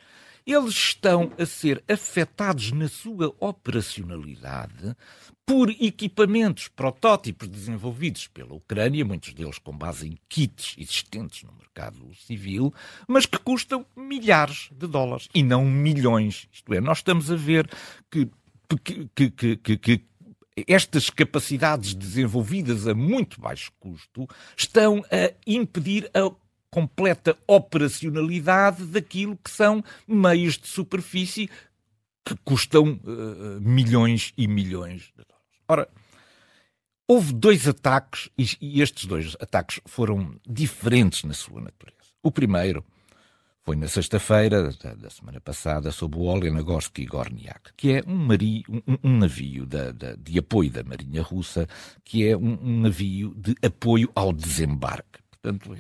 eles 0.47 0.75
estão 0.75 1.33
a 1.39 1.45
ser 1.45 1.83
afetados 1.89 2.71
na 2.71 2.89
sua 2.89 3.35
operacionalidade 3.41 4.97
por 5.45 5.71
equipamentos, 5.71 6.69
protótipos 6.69 7.49
desenvolvidos 7.49 8.27
pela 8.29 8.55
Ucrânia, 8.55 9.05
muitos 9.05 9.35
deles 9.35 9.59
com 9.59 9.77
base 9.77 10.07
em 10.07 10.19
kits 10.29 10.75
existentes 10.79 11.43
no 11.43 11.53
mercado 11.53 12.15
civil, 12.15 12.73
mas 13.07 13.27
que 13.27 13.39
custam 13.39 13.85
milhares 13.97 14.69
de 14.73 14.87
dólares 14.87 15.29
e 15.35 15.43
não 15.43 15.65
milhões. 15.65 16.49
Isto 16.53 16.75
é, 16.75 16.81
nós 16.81 16.99
estamos 16.99 17.31
a 17.31 17.37
ver 17.37 17.69
que 18.11 18.29
que, 19.15 19.31
que, 19.31 19.57
que, 19.57 19.77
que 19.77 20.05
estas 20.67 21.11
capacidades 21.11 21.95
desenvolvidas 21.95 22.87
a 22.87 22.95
muito 22.95 23.41
baixo 23.41 23.71
custo 23.79 24.27
estão 24.57 25.05
a 25.11 25.33
impedir 25.47 26.11
a 26.15 26.33
completa 26.71 27.37
operacionalidade 27.47 28.85
daquilo 28.87 29.39
que 29.43 29.51
são 29.51 29.83
meios 30.07 30.59
de 30.59 30.69
superfície 30.69 31.49
que 32.25 32.35
custam 32.45 33.01
uh, 33.05 33.61
milhões 33.61 34.33
e 34.37 34.49
milhões 34.49 35.13
de 35.17 35.25
dólares. 35.25 35.61
Ora, 35.69 35.89
houve 37.09 37.33
dois 37.33 37.69
ataques 37.69 38.29
e, 38.37 38.47
e 38.61 38.83
estes 38.83 39.07
dois 39.07 39.37
ataques 39.41 39.81
foram 39.87 40.35
diferentes 40.47 41.23
na 41.23 41.35
sua 41.35 41.61
natureza. 41.61 41.97
O 42.23 42.33
primeiro 42.33 42.85
foi 43.67 43.75
na 43.75 43.89
sexta-feira 43.89 44.73
da, 44.73 44.95
da, 44.95 45.11
semana 45.11 45.41
passada 45.41 45.91
sob 45.91 46.17
o 46.17 46.23
Olenogorsk 46.23 47.05
Gorniak, 47.05 47.73
que 47.77 47.95
é 47.95 48.03
um, 48.07 48.15
mari, 48.15 48.65
um, 48.69 48.81
um 49.03 49.19
navio 49.19 49.67
da, 49.67 49.91
da, 49.91 50.15
de 50.15 50.39
apoio 50.39 50.71
da 50.71 50.85
Marinha 50.85 51.21
Russa, 51.21 51.69
que 52.05 52.27
é 52.27 52.37
um, 52.37 52.59
um 52.63 52.81
navio 52.83 53.35
de 53.37 53.57
apoio 53.65 54.09
ao 54.15 54.33
desembarque. 54.33 55.19
Portanto, 55.31 55.77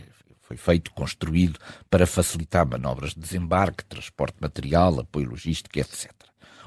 foi 0.46 0.56
feito, 0.56 0.92
construído 0.92 1.58
para 1.90 2.06
facilitar 2.06 2.64
manobras 2.64 3.14
de 3.14 3.20
desembarque, 3.20 3.84
transporte 3.84 4.36
de 4.36 4.42
material, 4.42 5.00
apoio 5.00 5.30
logístico, 5.30 5.78
etc. 5.78 6.12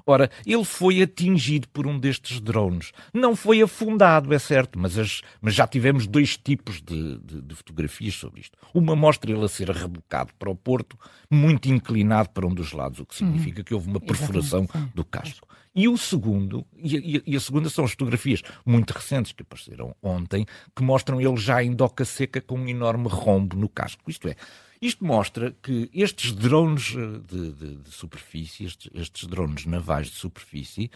Ora, 0.09 0.31
ele 0.43 0.63
foi 0.63 1.03
atingido 1.03 1.67
por 1.69 1.85
um 1.85 1.99
destes 1.99 2.41
drones. 2.41 2.91
Não 3.13 3.35
foi 3.35 3.61
afundado, 3.61 4.33
é 4.33 4.39
certo, 4.39 4.79
mas, 4.79 4.97
as, 4.97 5.21
mas 5.39 5.53
já 5.53 5.67
tivemos 5.67 6.07
dois 6.07 6.35
tipos 6.35 6.81
de, 6.81 7.19
de, 7.19 7.41
de, 7.43 7.53
fotografias 7.53 8.15
sobre 8.15 8.41
isto. 8.41 8.57
Uma 8.73 8.95
mostra 8.95 9.31
ele 9.31 9.45
a 9.45 9.47
ser 9.47 9.69
rebocado 9.69 10.33
para 10.39 10.49
o 10.49 10.55
porto, 10.55 10.97
muito 11.29 11.69
inclinado 11.69 12.31
para 12.31 12.47
um 12.47 12.51
dos 12.55 12.71
lados, 12.71 12.99
o 12.99 13.05
que 13.05 13.13
significa 13.13 13.59
uhum. 13.59 13.63
que 13.63 13.73
houve 13.75 13.87
uma 13.87 13.99
perfuração 13.99 14.67
do 14.95 15.05
casco. 15.05 15.47
E 15.75 15.87
o 15.87 15.95
segundo, 15.95 16.65
e 16.75 17.21
e 17.27 17.35
a, 17.35 17.39
segunda 17.39 17.69
são 17.69 17.85
as 17.85 17.91
fotografias 17.91 18.41
muito 18.65 18.89
recentes 18.89 19.31
que 19.31 19.43
apareceram 19.43 19.95
ontem, 20.01 20.43
que 20.75 20.81
mostram 20.81 21.21
ele 21.21 21.37
já 21.37 21.63
em 21.63 21.71
doca 21.71 22.03
seca 22.03 22.41
com 22.41 22.57
um 22.57 22.67
enorme 22.67 23.07
rombo 23.07 23.55
no 23.55 23.69
casco. 23.69 24.09
Isto 24.09 24.27
é, 24.27 24.35
isto 24.81 25.03
mostra 25.03 25.51
que 25.61 25.89
estes 25.93 26.31
drones 26.31 26.95
eh, 26.95 27.19
de, 27.27 27.51
de, 27.51 27.75
de 27.77 27.91
superfície, 27.91 28.65
estes, 28.65 28.89
estes, 28.93 29.27
drones 29.27 29.65
navais 29.65 30.07
de 30.07 30.15
superfície, 30.15 30.89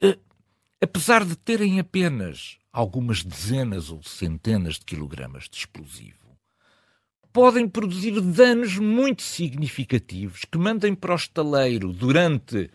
eh, 0.00 0.18
apesar 0.80 1.24
de 1.24 1.36
terem 1.36 1.78
apenas 1.78 2.58
algumas 2.72 3.22
dezenas 3.22 3.90
ou 3.90 4.02
centenas 4.02 4.74
de 4.74 4.84
quilogramas 4.84 5.48
de 5.48 5.56
explosivo, 5.56 6.36
podem 7.32 7.68
produzir 7.68 8.20
danos 8.20 8.76
muito 8.76 9.22
significativos 9.22 10.44
que 10.44 10.58
mandem 10.58 10.94
para 10.94 11.12
o 11.12 11.16
estaleiro 11.16 11.92
durante 11.92 12.70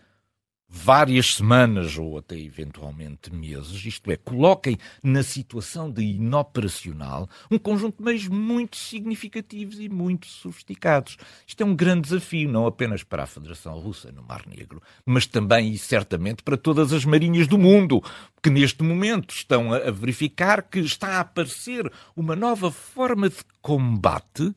várias 0.68 1.36
semanas 1.36 1.96
ou 1.96 2.18
até 2.18 2.38
eventualmente 2.38 3.34
meses, 3.34 3.84
isto 3.86 4.10
é, 4.10 4.16
coloquem 4.16 4.76
na 5.02 5.22
situação 5.22 5.90
de 5.90 6.02
inoperacional 6.02 7.28
um 7.50 7.58
conjunto 7.58 7.98
de 7.98 8.04
meios 8.04 8.28
muito 8.28 8.76
significativos 8.76 9.80
e 9.80 9.88
muito 9.88 10.26
sofisticados. 10.26 11.16
Isto 11.46 11.62
é 11.62 11.66
um 11.66 11.74
grande 11.74 12.02
desafio, 12.02 12.50
não 12.50 12.66
apenas 12.66 13.02
para 13.02 13.22
a 13.22 13.26
Federação 13.26 13.78
Russa 13.78 14.12
no 14.12 14.22
Mar 14.22 14.42
Negro, 14.46 14.82
mas 15.06 15.26
também 15.26 15.72
e 15.72 15.78
certamente 15.78 16.42
para 16.42 16.56
todas 16.56 16.92
as 16.92 17.04
marinhas 17.04 17.46
do 17.46 17.56
mundo, 17.56 18.02
que 18.42 18.50
neste 18.50 18.82
momento 18.82 19.34
estão 19.34 19.72
a 19.72 19.90
verificar 19.90 20.62
que 20.62 20.80
está 20.80 21.16
a 21.16 21.20
aparecer 21.20 21.90
uma 22.14 22.36
nova 22.36 22.70
forma 22.70 23.30
de 23.30 23.38
combate 23.62 24.54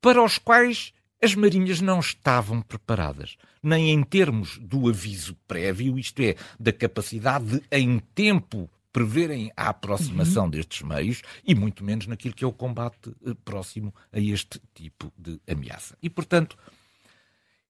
para 0.00 0.22
os 0.22 0.38
quais 0.38 0.94
as 1.22 1.34
marinhas 1.34 1.80
não 1.80 2.00
estavam 2.00 2.62
preparadas, 2.62 3.36
nem 3.62 3.90
em 3.90 4.02
termos 4.02 4.58
do 4.58 4.88
aviso 4.88 5.36
prévio, 5.46 5.98
isto 5.98 6.20
é, 6.22 6.34
da 6.58 6.72
capacidade 6.72 7.44
de, 7.44 7.62
em 7.70 7.98
tempo, 8.14 8.70
preverem 8.92 9.52
a 9.56 9.68
aproximação 9.68 10.44
uhum. 10.44 10.50
destes 10.50 10.82
meios 10.82 11.22
e 11.44 11.54
muito 11.54 11.84
menos 11.84 12.06
naquilo 12.06 12.34
que 12.34 12.44
é 12.44 12.46
o 12.46 12.52
combate 12.52 13.14
eh, 13.24 13.34
próximo 13.44 13.94
a 14.12 14.18
este 14.18 14.60
tipo 14.74 15.12
de 15.16 15.40
ameaça. 15.46 15.96
E, 16.02 16.10
portanto, 16.10 16.56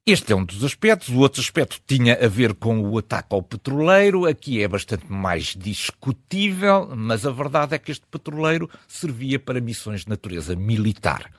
este 0.07 0.33
é 0.33 0.37
um 0.37 0.45
dos 0.45 0.65
aspectos. 0.65 1.09
O 1.11 1.19
outro 1.19 1.43
aspecto 1.43 1.81
tinha 1.87 2.15
a 2.15 2.27
ver 2.27 2.55
com 2.55 2.81
o 2.81 2.99
ataque 2.99 3.35
ao 3.35 3.43
petroleiro. 3.43 4.27
Aqui 4.27 4.63
é 4.63 4.67
bastante 4.67 5.11
mais 5.13 5.55
discutível, 5.55 6.91
mas 6.97 7.27
a 7.27 7.31
verdade 7.31 7.75
é 7.75 7.79
que 7.79 7.93
este 7.93 8.07
petroleiro 8.07 8.69
servia 8.89 9.39
para 9.39 9.61
missões 9.61 10.05
de 10.05 10.09
natureza 10.09 10.57
militar. 10.57 11.31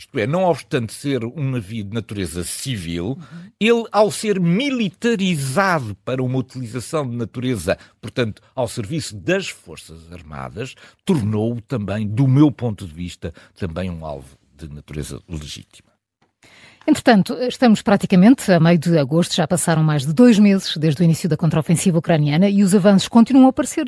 Isto 0.00 0.18
é, 0.18 0.26
não 0.26 0.44
obstante 0.44 0.94
ser 0.94 1.22
um 1.26 1.50
navio 1.50 1.84
de 1.84 1.92
natureza 1.92 2.42
civil, 2.42 3.18
ele, 3.60 3.84
ao 3.92 4.10
ser 4.10 4.40
militarizado 4.40 5.94
para 5.96 6.22
uma 6.22 6.38
utilização 6.38 7.06
de 7.06 7.14
natureza, 7.14 7.76
portanto, 8.00 8.40
ao 8.54 8.66
serviço 8.66 9.14
das 9.14 9.50
Forças 9.50 10.10
Armadas, 10.10 10.74
tornou-o 11.04 11.60
também, 11.60 12.08
do 12.08 12.26
meu 12.26 12.50
ponto 12.50 12.86
de 12.86 12.94
vista, 12.94 13.30
também 13.54 13.90
um 13.90 14.02
alvo 14.02 14.38
de 14.56 14.72
natureza 14.72 15.20
legítima. 15.28 15.90
Entretanto, 16.86 17.34
estamos 17.34 17.82
praticamente 17.82 18.50
a 18.50 18.58
meio 18.58 18.78
de 18.78 18.96
agosto, 18.98 19.34
já 19.34 19.46
passaram 19.46 19.84
mais 19.84 20.06
de 20.06 20.14
dois 20.14 20.38
meses 20.38 20.78
desde 20.78 21.02
o 21.02 21.04
início 21.04 21.28
da 21.28 21.36
contraofensiva 21.36 21.98
ucraniana 21.98 22.48
e 22.48 22.62
os 22.62 22.74
avanços 22.74 23.06
continuam 23.06 23.48
a 23.48 23.52
parecer 23.52 23.84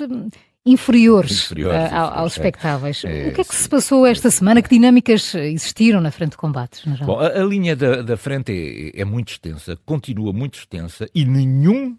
inferiores, 0.64 1.46
inferiores 1.46 1.90
uh, 1.90 1.94
aos 1.94 2.32
expectáveis. 2.32 3.04
É, 3.04 3.28
o 3.28 3.34
que 3.34 3.40
é 3.40 3.44
que 3.44 3.54
se 3.54 3.68
passou 3.68 4.06
esta 4.06 4.30
semana? 4.30 4.62
Que 4.62 4.68
dinâmicas 4.68 5.34
existiram 5.34 6.00
na 6.00 6.10
frente 6.10 6.32
de 6.32 6.36
combates? 6.36 6.84
Bom, 7.00 7.18
a, 7.18 7.26
a, 7.26 7.44
linha 7.44 7.74
da, 7.74 8.02
da 8.02 8.16
frente 8.16 8.52
é, 8.94 9.00
é, 9.00 9.04
muito 9.04 9.32
extensa, 9.32 9.76
continua 9.84 10.32
muito 10.32 10.58
extensa 10.58 11.08
e 11.14 11.24
nenhum 11.24 11.98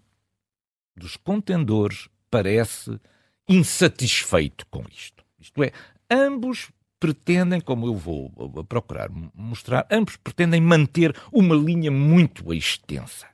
dos 0.96 1.16
contendores 1.16 2.08
parece 2.30 2.98
insatisfeito 3.48 4.66
com 4.70 4.84
isto. 4.90 5.22
Isto 5.38 5.62
é, 5.62 5.72
ambos 6.10 6.70
pretendem, 6.98 7.60
como 7.60 7.86
eu 7.86 7.94
vou 7.94 8.30
procurar 8.66 9.10
mostrar, 9.34 9.86
ambos 9.90 10.16
pretendem 10.16 10.60
manter 10.60 11.14
uma 11.30 11.54
linha 11.54 11.90
muito 11.90 12.54
extensa. 12.54 13.26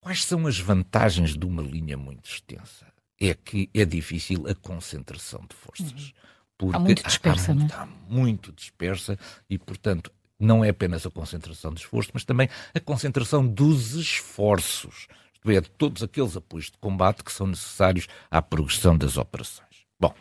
Quais 0.00 0.24
são 0.24 0.46
as 0.46 0.58
vantagens 0.58 1.36
de 1.36 1.46
uma 1.46 1.62
linha 1.62 1.96
muito 1.96 2.28
extensa? 2.28 2.86
É 3.20 3.34
que 3.34 3.68
é 3.74 3.84
difícil 3.84 4.46
a 4.48 4.54
concentração 4.54 5.44
de 5.48 5.56
forças. 5.56 5.92
Uhum. 5.92 6.12
Porque 6.56 6.76
está 6.76 6.78
muito 6.80 7.02
dispersa, 7.04 7.52
está, 7.52 7.64
está 7.64 7.88
muito 8.08 8.52
dispersa 8.52 9.18
e, 9.48 9.58
portanto, 9.58 10.10
não 10.38 10.64
é 10.64 10.68
apenas 10.68 11.04
a 11.06 11.10
concentração 11.10 11.72
de 11.72 11.80
esforço, 11.80 12.10
mas 12.12 12.24
também 12.24 12.48
a 12.74 12.80
concentração 12.80 13.46
dos 13.46 13.94
esforços, 13.94 15.06
isto 15.34 15.50
é, 15.50 15.60
de 15.60 15.70
todos 15.70 16.02
aqueles 16.02 16.36
apoios 16.36 16.66
de 16.66 16.78
combate 16.78 17.24
que 17.24 17.32
são 17.32 17.46
necessários 17.46 18.06
à 18.30 18.42
progressão 18.42 18.96
das 18.96 19.16
operações. 19.16 19.68
Bom, 19.98 20.14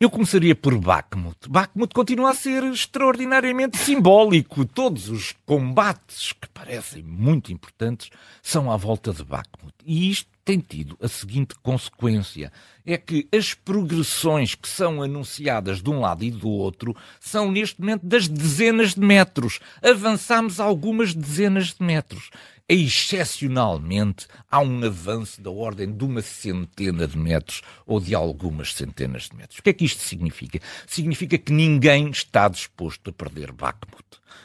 eu 0.00 0.10
começaria 0.10 0.54
por 0.54 0.76
Bakhmut. 0.76 1.48
Bakhmut 1.48 1.94
continua 1.94 2.30
a 2.30 2.34
ser 2.34 2.64
extraordinariamente 2.64 3.78
simbólico. 3.78 4.64
Todos 4.64 5.08
os 5.08 5.34
combates 5.46 6.32
que 6.32 6.48
parecem 6.48 7.02
muito 7.02 7.52
importantes 7.52 8.10
são 8.42 8.70
à 8.70 8.76
volta 8.76 9.12
de 9.12 9.24
Bakhmut. 9.24 9.74
E 9.84 10.10
isto 10.10 10.28
tem 10.44 10.58
tido 10.58 10.96
a 11.00 11.08
seguinte 11.08 11.54
consequência: 11.62 12.52
é 12.84 12.98
que 12.98 13.26
as 13.34 13.54
progressões 13.54 14.54
que 14.54 14.68
são 14.68 15.02
anunciadas 15.02 15.82
de 15.82 15.88
um 15.90 16.00
lado 16.00 16.22
e 16.22 16.30
do 16.30 16.48
outro 16.48 16.94
são 17.18 17.50
neste 17.50 17.80
momento 17.80 18.06
das 18.06 18.28
dezenas 18.28 18.94
de 18.94 19.00
metros. 19.00 19.58
Avançamos 19.82 20.60
algumas 20.60 21.14
dezenas 21.14 21.74
de 21.74 21.82
metros. 21.82 22.30
Excepcionalmente, 22.66 24.26
há 24.50 24.58
um 24.58 24.84
avanço 24.84 25.40
da 25.42 25.50
ordem 25.50 25.92
de 25.92 26.02
uma 26.02 26.22
centena 26.22 27.06
de 27.06 27.18
metros 27.18 27.60
ou 27.86 28.00
de 28.00 28.14
algumas 28.14 28.72
centenas 28.72 29.28
de 29.28 29.36
metros. 29.36 29.58
O 29.58 29.62
que 29.62 29.68
é 29.68 29.72
que 29.74 29.84
isto 29.84 30.00
significa? 30.02 30.60
Significa 30.86 31.36
que 31.36 31.52
ninguém 31.52 32.08
está 32.08 32.48
disposto 32.48 33.10
a 33.10 33.12
perder 33.12 33.52
Bakhmut 33.52 34.02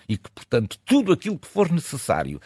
e 0.10 0.18
que, 0.18 0.30
portanto, 0.32 0.78
tudo 0.84 1.14
aquilo 1.14 1.40
que 1.40 1.48
for 1.48 1.72
necessário 1.72 2.42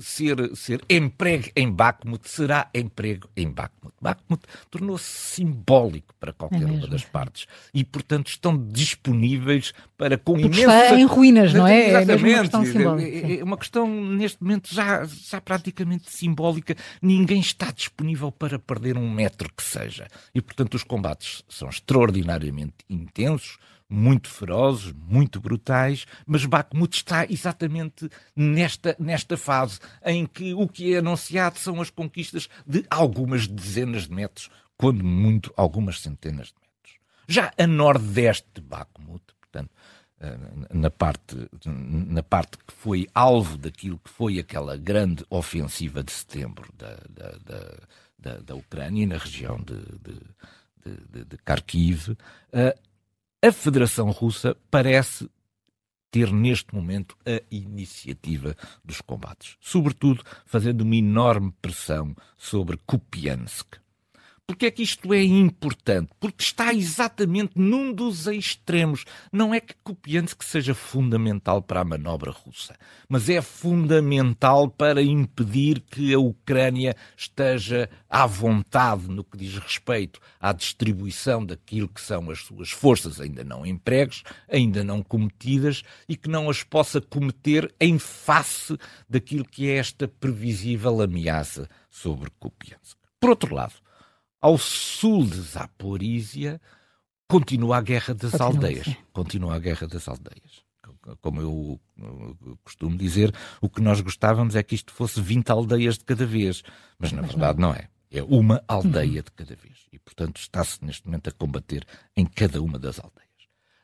ser, 0.00 0.54
ser 0.56 0.82
emprego 0.88 1.50
em 1.56 1.70
Bakhmut 1.70 2.28
será 2.28 2.68
emprego 2.74 3.28
em 3.36 3.50
Bakhmut. 3.50 3.94
Bakhmut 4.00 4.42
tornou-se 4.70 5.04
simbólico 5.04 6.14
para 6.20 6.32
qualquer 6.32 6.62
é 6.62 6.66
uma 6.66 6.86
das 6.86 7.04
partes 7.04 7.46
e, 7.72 7.84
portanto, 7.84 8.28
estão 8.28 8.56
disponíveis 8.56 9.72
para 9.96 10.18
com 10.18 10.32
Porque 10.32 10.60
imensa... 10.60 10.84
está 10.84 11.00
em 11.00 11.04
ruínas, 11.04 11.52
não 11.54 11.66
é? 11.66 11.88
Exatamente. 11.88 12.24
É 12.24 12.34
uma 12.34 12.40
questão 12.40 12.64
simbólica. 12.64 13.08
É, 13.08 13.38
é 13.38 13.44
uma 13.44 13.56
questão, 13.56 14.04
neste 14.04 14.42
momento, 14.42 14.74
já, 14.74 15.04
já 15.04 15.40
praticamente 15.40 16.10
simbólica. 16.10 16.76
Ninguém 17.00 17.40
está 17.40 17.70
disponível 17.70 18.30
para 18.30 18.58
perder 18.58 18.96
um 18.96 19.10
metro 19.10 19.50
que 19.54 19.62
seja. 19.62 20.08
E, 20.34 20.40
portanto, 20.40 20.74
os 20.74 20.84
combates 20.84 21.42
são 21.48 21.68
extraordinariamente 21.68 22.76
intensos, 22.88 23.58
muito 23.88 24.28
ferozes, 24.28 24.92
muito 24.92 25.40
brutais, 25.40 26.06
mas 26.26 26.44
Bakhmut 26.44 26.96
está 26.96 27.24
exatamente 27.24 28.08
nesta, 28.36 28.94
nesta 28.98 29.36
fase 29.36 29.80
em 30.04 30.26
que 30.26 30.52
o 30.52 30.68
que 30.68 30.94
é 30.94 30.98
anunciado 30.98 31.58
são 31.58 31.80
as 31.80 31.90
conquistas 31.90 32.48
de 32.66 32.84
algumas 32.90 33.46
dezenas 33.46 34.06
de 34.06 34.12
metros, 34.12 34.50
quando 34.76 35.02
muito 35.02 35.52
algumas 35.56 36.00
centenas 36.00 36.48
de 36.48 36.54
metros. 36.54 36.98
Já 37.26 37.52
a 37.56 37.66
nordeste 37.66 38.46
de 38.54 38.60
Bakhmut, 38.60 39.24
portanto, 39.40 39.70
eh, 40.20 40.36
na 40.72 40.90
parte, 40.90 41.48
na 41.64 42.22
parte 42.22 42.58
que 42.58 42.72
foi 42.74 43.06
alvo 43.14 43.56
daquilo 43.56 43.98
que 43.98 44.10
foi 44.10 44.38
aquela 44.38 44.76
grande 44.76 45.24
ofensiva 45.30 46.02
de 46.02 46.12
setembro 46.12 46.70
da, 46.76 46.96
da, 47.08 47.38
da, 47.38 47.78
da, 48.18 48.38
da 48.40 48.54
Ucrânia, 48.54 49.06
na 49.06 49.16
região 49.16 49.58
de, 49.58 49.76
de, 49.76 50.20
de, 50.84 51.24
de 51.24 51.36
Kharkiv, 51.38 52.16
eh, 52.52 52.76
a 53.40 53.52
Federação 53.52 54.10
Russa 54.10 54.56
parece 54.70 55.30
ter 56.10 56.32
neste 56.32 56.74
momento 56.74 57.16
a 57.24 57.40
iniciativa 57.50 58.56
dos 58.84 59.00
combates, 59.00 59.56
sobretudo 59.60 60.24
fazendo 60.44 60.80
uma 60.80 60.96
enorme 60.96 61.52
pressão 61.62 62.16
sobre 62.36 62.78
Kupiansk. 62.86 63.78
Porque 64.48 64.64
é 64.64 64.70
que 64.70 64.82
isto 64.82 65.12
é 65.12 65.22
importante? 65.22 66.10
Porque 66.18 66.42
está 66.42 66.72
exatamente 66.72 67.52
num 67.54 67.92
dos 67.92 68.26
extremos. 68.26 69.04
Não 69.30 69.52
é 69.52 69.60
que 69.60 69.74
Kupiansk 69.84 70.42
seja 70.42 70.74
fundamental 70.74 71.60
para 71.60 71.82
a 71.82 71.84
manobra 71.84 72.30
russa, 72.30 72.74
mas 73.06 73.28
é 73.28 73.42
fundamental 73.42 74.70
para 74.70 75.02
impedir 75.02 75.80
que 75.80 76.14
a 76.14 76.18
Ucrânia 76.18 76.96
esteja 77.14 77.90
à 78.08 78.26
vontade 78.26 79.06
no 79.06 79.22
que 79.22 79.36
diz 79.36 79.58
respeito 79.58 80.18
à 80.40 80.54
distribuição 80.54 81.44
daquilo 81.44 81.86
que 81.86 82.00
são 82.00 82.30
as 82.30 82.38
suas 82.38 82.70
forças 82.70 83.20
ainda 83.20 83.44
não 83.44 83.66
empregues, 83.66 84.22
ainda 84.50 84.82
não 84.82 85.02
cometidas 85.02 85.82
e 86.08 86.16
que 86.16 86.30
não 86.30 86.48
as 86.48 86.62
possa 86.62 87.02
cometer 87.02 87.70
em 87.78 87.98
face 87.98 88.78
daquilo 89.06 89.44
que 89.44 89.68
é 89.68 89.76
esta 89.76 90.08
previsível 90.08 91.02
ameaça 91.02 91.68
sobre 91.90 92.30
Kupiansk. 92.40 92.96
Por 93.20 93.28
outro 93.28 93.54
lado, 93.54 93.74
ao 94.40 94.56
sul 94.58 95.26
de 95.26 95.40
Zaporizhia, 95.40 96.60
continua 97.28 97.78
a 97.78 97.80
guerra 97.80 98.14
das 98.14 98.32
continua, 98.32 98.46
aldeias. 98.48 98.84
Sim. 98.84 98.96
Continua 99.12 99.54
a 99.54 99.58
guerra 99.58 99.86
das 99.86 100.08
aldeias. 100.08 100.66
Como 101.20 101.40
eu 101.40 101.80
costumo 102.62 102.96
dizer, 102.96 103.34
o 103.60 103.68
que 103.68 103.80
nós 103.80 104.00
gostávamos 104.00 104.54
é 104.56 104.62
que 104.62 104.74
isto 104.74 104.92
fosse 104.92 105.20
20 105.20 105.50
aldeias 105.50 105.96
de 105.96 106.04
cada 106.04 106.26
vez. 106.26 106.62
Mas 106.98 107.12
na 107.12 107.22
Mas 107.22 107.30
verdade 107.30 107.60
não. 107.60 107.68
não 107.68 107.74
é. 107.74 107.88
É 108.10 108.22
uma 108.22 108.62
aldeia 108.66 109.22
de 109.22 109.30
cada 109.32 109.54
vez. 109.54 109.86
E, 109.92 109.98
portanto, 109.98 110.38
está-se 110.38 110.82
neste 110.84 111.06
momento 111.06 111.28
a 111.28 111.32
combater 111.32 111.84
em 112.16 112.24
cada 112.24 112.62
uma 112.62 112.78
das 112.78 112.98
aldeias. 112.98 113.28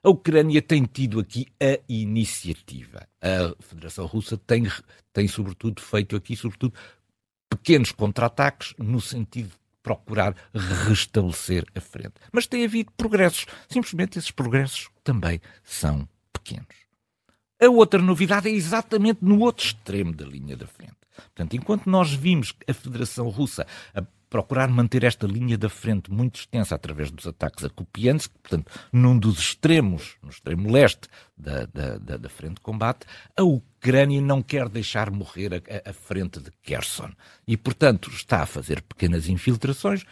A 0.03 0.11
Ucrânia 0.11 0.61
tem 0.61 0.85
tido 0.85 1.19
aqui 1.19 1.47
a 1.61 1.79
iniciativa. 1.89 3.07
A 3.23 3.55
Federação 3.63 4.07
Russa 4.07 4.37
tem, 4.37 4.67
tem 5.13 5.27
sobretudo, 5.29 5.81
feito 5.81 6.15
aqui, 6.15 6.37
sobretudo, 6.37 6.75
pequenos 7.49 7.93
contra-ataques 7.93 8.75
no 8.79 9.01
sentido 9.01 9.49
de 9.49 9.59
procurar 9.85 10.35
restabelecer 10.89 11.65
a 11.77 11.81
frente. 11.81 12.15
Mas 12.33 12.47
tem 12.47 12.65
havido 12.65 12.91
progressos. 12.97 13.47
Simplesmente 13.69 14.19
esses 14.19 14.33
progressos 14.33 14.89
também 15.05 15.41
são 15.63 16.09
pequenos. 16.33 16.75
A 17.63 17.69
outra 17.69 18.01
novidade 18.01 18.49
é 18.49 18.53
exatamente 18.53 19.19
no 19.23 19.39
outro 19.41 19.67
extremo 19.67 20.13
da 20.13 20.25
linha 20.25 20.57
da 20.57 20.67
frente. 20.67 20.97
Portanto, 21.15 21.55
enquanto 21.55 21.89
nós 21.89 22.13
vimos 22.13 22.53
a 22.69 22.75
Federação 22.75 23.29
Russa 23.29 23.67
procurar 24.35 24.69
manter 24.69 25.05
esta 25.05 25.29
linha 25.29 25.57
da 25.57 25.69
frente 25.69 26.11
muito 26.11 26.41
extensa 26.41 26.75
através 26.75 27.09
dos 27.09 27.25
ataques 27.25 27.65
a 27.65 27.71
Kupiansk, 27.71 28.33
portanto, 28.43 28.69
num 28.93 29.17
dos 29.17 29.39
extremos, 29.39 30.17
no 30.21 30.29
extremo 30.29 30.73
leste 30.73 31.07
da, 31.37 31.67
da, 31.67 31.99
da, 31.99 32.17
da 32.17 32.29
frente 32.29 32.57
de 32.57 32.61
combate, 32.61 33.07
a 33.37 33.45
Ucrânia 33.45 34.21
não 34.21 34.43
quer 34.43 34.69
deixar 34.69 35.09
morrer 35.09 35.55
a, 35.55 35.89
a 35.89 35.93
frente 35.93 36.41
de 36.41 36.51
Kherson. 36.65 37.13
E, 37.47 37.57
portanto, 37.57 38.11
está 38.11 38.43
a 38.43 38.47
fazer 38.47 38.83
pequenas 38.83 39.29
infiltrações, 39.29 40.05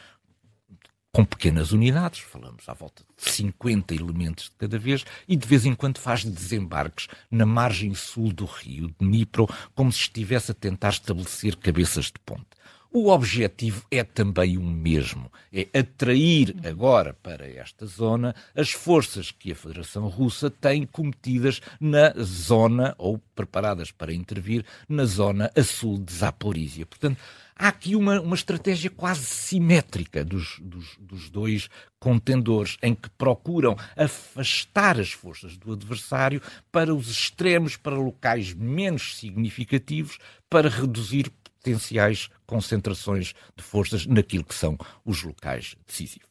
com 1.11 1.25
pequenas 1.25 1.73
unidades, 1.73 2.21
falamos 2.21 2.69
à 2.69 2.75
volta 2.75 3.03
de 3.17 3.29
50 3.29 3.93
elementos 3.93 4.45
de 4.45 4.53
cada 4.53 4.79
vez, 4.79 5.05
e 5.27 5.35
de 5.35 5.49
vez 5.49 5.67
em 5.67 5.75
quando 5.75 5.99
faz 5.99 6.25
desembarques 6.25 7.09
na 7.29 7.45
margem 7.45 7.93
sul 7.93 8.33
do 8.33 8.45
rio 8.45 8.95
Dnipro, 9.01 9.49
como 9.75 9.91
se 9.91 10.03
estivesse 10.03 10.53
a 10.53 10.55
tentar 10.55 10.91
estabelecer 10.91 11.57
cabeças 11.57 12.05
de 12.05 12.21
ponte. 12.25 12.47
O 12.95 13.09
objetivo 13.09 13.87
é 13.91 14.05
também 14.05 14.59
o 14.59 14.63
mesmo: 14.63 15.33
é 15.51 15.67
atrair 15.79 16.55
agora 16.63 17.15
para 17.23 17.49
esta 17.49 17.87
zona 17.87 18.35
as 18.55 18.73
forças 18.73 19.31
que 19.31 19.51
a 19.51 19.57
Federação 19.57 20.09
Russa 20.09 20.51
tem 20.51 20.85
cometidas 20.85 21.63
na 21.81 22.13
zona, 22.23 22.95
ou 22.99 23.17
preparadas 23.35 23.91
para 23.91 24.13
intervir, 24.13 24.63
na 24.87 25.07
zona 25.07 25.51
a 25.57 25.63
sul 25.63 25.97
de 25.97 26.13
Zaporizhia. 26.13 26.85
Portanto, 26.85 27.17
há 27.57 27.69
aqui 27.69 27.97
uma, 27.97 28.21
uma 28.21 28.35
estratégia 28.35 28.91
quase 28.91 29.25
simétrica 29.25 30.23
dos, 30.23 30.59
dos, 30.61 30.99
dos, 31.01 31.31
dois 31.31 31.71
contendores, 31.99 32.77
em 32.83 32.95
que 32.95 33.09
procuram 33.09 33.75
afastar 33.97 35.01
as 35.01 35.13
forças 35.13 35.57
do 35.57 35.73
adversário 35.73 36.43
para 36.71 36.95
os 36.95 37.09
extremos, 37.09 37.75
para 37.75 37.97
locais 37.97 38.53
menos 38.53 39.17
significativos, 39.17 40.19
para 40.51 40.69
reduzir 40.69 41.33
potenciais 41.63 42.29
concentrações 42.45 43.35
de 43.57 43.63
forças 43.63 44.05
naquilo 44.07 44.45
que 44.45 44.55
são 44.55 44.77
os 45.05 45.23
locais 45.23 45.77
decisivos. 45.87 46.29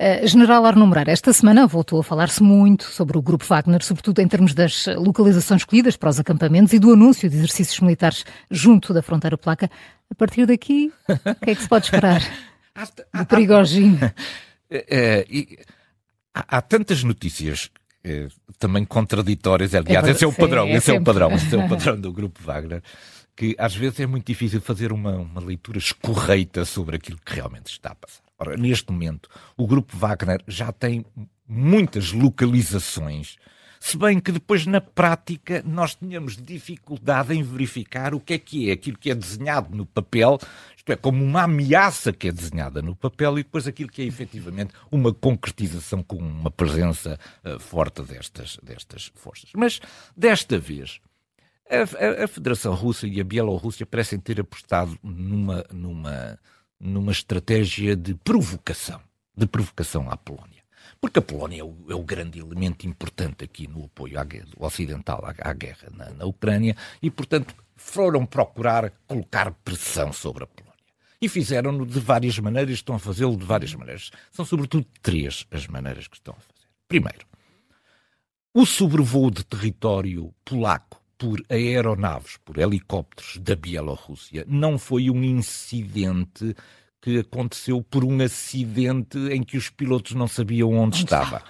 Uh, 0.00 0.26
General 0.26 0.64
Arno 0.66 0.90
esta 1.06 1.32
semana 1.32 1.66
voltou 1.66 2.00
a 2.00 2.04
falar-se 2.04 2.42
muito 2.42 2.84
sobre 2.84 3.16
o 3.16 3.22
Grupo 3.22 3.44
Wagner, 3.44 3.82
sobretudo 3.82 4.20
em 4.20 4.28
termos 4.28 4.52
das 4.52 4.86
localizações 4.86 5.62
escolhidas 5.62 5.96
para 5.96 6.10
os 6.10 6.18
acampamentos 6.18 6.72
e 6.72 6.78
do 6.78 6.92
anúncio 6.92 7.30
de 7.30 7.36
exercícios 7.36 7.80
militares 7.80 8.24
junto 8.50 8.92
da 8.92 9.02
fronteira 9.02 9.38
polaca. 9.38 9.70
A 10.10 10.14
partir 10.14 10.46
daqui, 10.46 10.92
o 11.08 11.34
que 11.44 11.50
é 11.50 11.54
que 11.54 11.62
se 11.62 11.68
pode 11.68 11.86
esperar 11.86 12.20
do 13.14 13.26
Prigogine? 13.26 13.98
É, 14.70 15.24
há, 16.34 16.58
há, 16.58 16.60
tantas 16.60 17.02
notícias 17.02 17.70
é, 18.02 18.28
também 18.58 18.84
contraditórias, 18.84 19.74
aliás, 19.74 20.06
é, 20.06 20.10
esse 20.10 20.24
é 20.24 20.26
o 20.26 20.32
padrão, 20.32 20.68
esse 20.68 20.90
é, 20.90 20.94
o 20.94 21.02
padrão, 21.02 21.32
esse 21.32 21.54
é 21.54 21.58
o 21.58 21.68
padrão 21.68 21.98
do 21.98 22.12
Grupo 22.12 22.42
Wagner 22.42 22.82
que 23.36 23.54
às 23.58 23.74
vezes 23.74 24.00
é 24.00 24.06
muito 24.06 24.26
difícil 24.26 24.60
fazer 24.60 24.92
uma, 24.92 25.16
uma 25.16 25.40
leitura 25.40 25.78
escorreita 25.78 26.64
sobre 26.64 26.96
aquilo 26.96 27.18
que 27.24 27.34
realmente 27.34 27.66
está 27.66 27.90
a 27.90 27.94
passar. 27.94 28.22
Ora, 28.38 28.56
neste 28.56 28.90
momento, 28.90 29.28
o 29.56 29.66
grupo 29.66 29.96
Wagner 29.96 30.42
já 30.46 30.72
tem 30.72 31.04
muitas 31.46 32.12
localizações, 32.12 33.36
se 33.86 33.98
bem 33.98 34.18
que 34.18 34.32
depois, 34.32 34.64
na 34.64 34.80
prática, 34.80 35.62
nós 35.62 35.94
tínhamos 35.94 36.38
dificuldade 36.38 37.34
em 37.34 37.42
verificar 37.42 38.14
o 38.14 38.18
que 38.18 38.32
é 38.32 38.38
que 38.38 38.70
é 38.70 38.72
aquilo 38.72 38.96
que 38.96 39.10
é 39.10 39.14
desenhado 39.14 39.76
no 39.76 39.84
papel, 39.84 40.38
isto 40.74 40.90
é, 40.90 40.96
como 40.96 41.22
uma 41.22 41.42
ameaça 41.42 42.10
que 42.10 42.28
é 42.28 42.32
desenhada 42.32 42.80
no 42.80 42.96
papel, 42.96 43.38
e 43.38 43.42
depois 43.42 43.66
aquilo 43.66 43.90
que 43.90 44.00
é 44.00 44.06
efetivamente 44.06 44.72
uma 44.90 45.12
concretização 45.12 46.02
com 46.02 46.16
uma 46.16 46.50
presença 46.50 47.20
uh, 47.44 47.58
forte 47.60 48.00
destas, 48.00 48.58
destas 48.62 49.12
forças. 49.14 49.50
Mas, 49.54 49.80
desta 50.16 50.58
vez, 50.58 50.98
a, 51.68 51.76
a, 51.76 52.24
a, 52.24 52.28
Federação 52.28 52.74
Russa 52.74 53.06
e 53.06 53.20
a 53.20 53.24
Bielorrússia 53.24 53.86
parecem 53.86 54.18
ter 54.18 54.40
apostado 54.40 54.98
numa, 55.02 55.64
numa, 55.72 56.38
numa 56.78 57.12
estratégia 57.12 57.96
de 57.96 58.14
provocação, 58.14 59.00
de 59.36 59.46
provocação 59.46 60.10
à 60.10 60.16
Polónia. 60.16 60.62
Porque 61.00 61.18
a 61.18 61.22
Polónia 61.22 61.60
é 61.60 61.64
o, 61.64 61.76
é 61.90 61.94
o 61.94 62.02
grande 62.02 62.38
elemento 62.38 62.86
importante 62.86 63.44
aqui 63.44 63.66
no 63.66 63.84
apoio 63.84 64.18
à 64.18 64.26
ocidental 64.58 65.24
à, 65.24 65.34
à 65.50 65.52
guerra 65.52 65.88
na, 65.94 66.10
na 66.10 66.24
Ucrânia 66.24 66.76
e, 67.02 67.10
portanto, 67.10 67.54
foram 67.76 68.24
procurar 68.24 68.90
colocar 69.06 69.50
pressão 69.64 70.12
sobre 70.12 70.44
a 70.44 70.46
Polónia. 70.46 70.74
E 71.20 71.28
fizeram-no 71.28 71.86
de 71.86 71.98
várias 71.98 72.38
maneiras, 72.38 72.74
estão 72.74 72.96
a 72.96 72.98
fazê-lo 72.98 73.36
de 73.36 73.44
várias 73.44 73.74
maneiras. 73.74 74.10
São 74.30 74.44
sobretudo 74.44 74.86
três 75.00 75.46
as 75.50 75.66
maneiras 75.66 76.06
que 76.06 76.16
estão 76.16 76.34
a 76.34 76.40
fazer. 76.40 76.68
Primeiro, 76.86 77.26
o 78.52 78.66
sobrevoo 78.66 79.30
de 79.30 79.42
território 79.44 80.34
polaco 80.44 81.03
por 81.24 81.42
aeronaves, 81.48 82.36
por 82.44 82.58
helicópteros 82.58 83.38
da 83.38 83.56
Bielorrússia, 83.56 84.44
não 84.46 84.76
foi 84.76 85.08
um 85.08 85.24
incidente 85.24 86.54
que 87.00 87.20
aconteceu 87.20 87.82
por 87.82 88.04
um 88.04 88.20
acidente 88.20 89.16
em 89.32 89.42
que 89.42 89.56
os 89.56 89.70
pilotos 89.70 90.12
não 90.12 90.28
sabiam 90.28 90.68
onde, 90.68 90.80
onde 90.80 90.96
estava. 90.98 91.36
estava. 91.36 91.44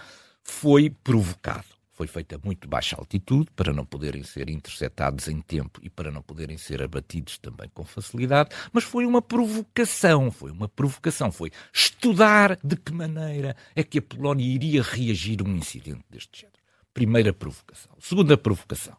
Foi 0.45 0.89
provocado. 0.91 1.65
Foi 1.91 2.07
feita 2.07 2.37
a 2.37 2.39
muito 2.45 2.69
baixa 2.69 2.95
altitude 2.95 3.51
para 3.57 3.73
não 3.73 3.85
poderem 3.85 4.23
ser 4.23 4.49
interceptados 4.49 5.27
em 5.27 5.41
tempo 5.41 5.81
e 5.83 5.91
para 5.91 6.13
não 6.13 6.23
poderem 6.23 6.57
ser 6.57 6.81
abatidos 6.81 7.37
também 7.39 7.69
com 7.75 7.85
facilidade, 7.85 8.51
mas 8.73 8.85
foi 8.85 9.05
uma 9.05 9.21
provocação, 9.21 10.31
foi 10.31 10.53
uma 10.53 10.69
provocação, 10.69 11.33
foi 11.33 11.51
estudar 11.73 12.57
de 12.63 12.77
que 12.77 12.93
maneira 12.93 13.57
é 13.75 13.83
que 13.83 13.99
a 13.99 14.03
Polónia 14.03 14.47
iria 14.47 14.85
reagir 14.85 15.41
a 15.41 15.45
um 15.45 15.57
incidente 15.57 16.05
deste 16.09 16.43
género. 16.43 16.61
Primeira 16.93 17.33
provocação. 17.33 17.91
Segunda 17.99 18.37
provocação 18.37 18.97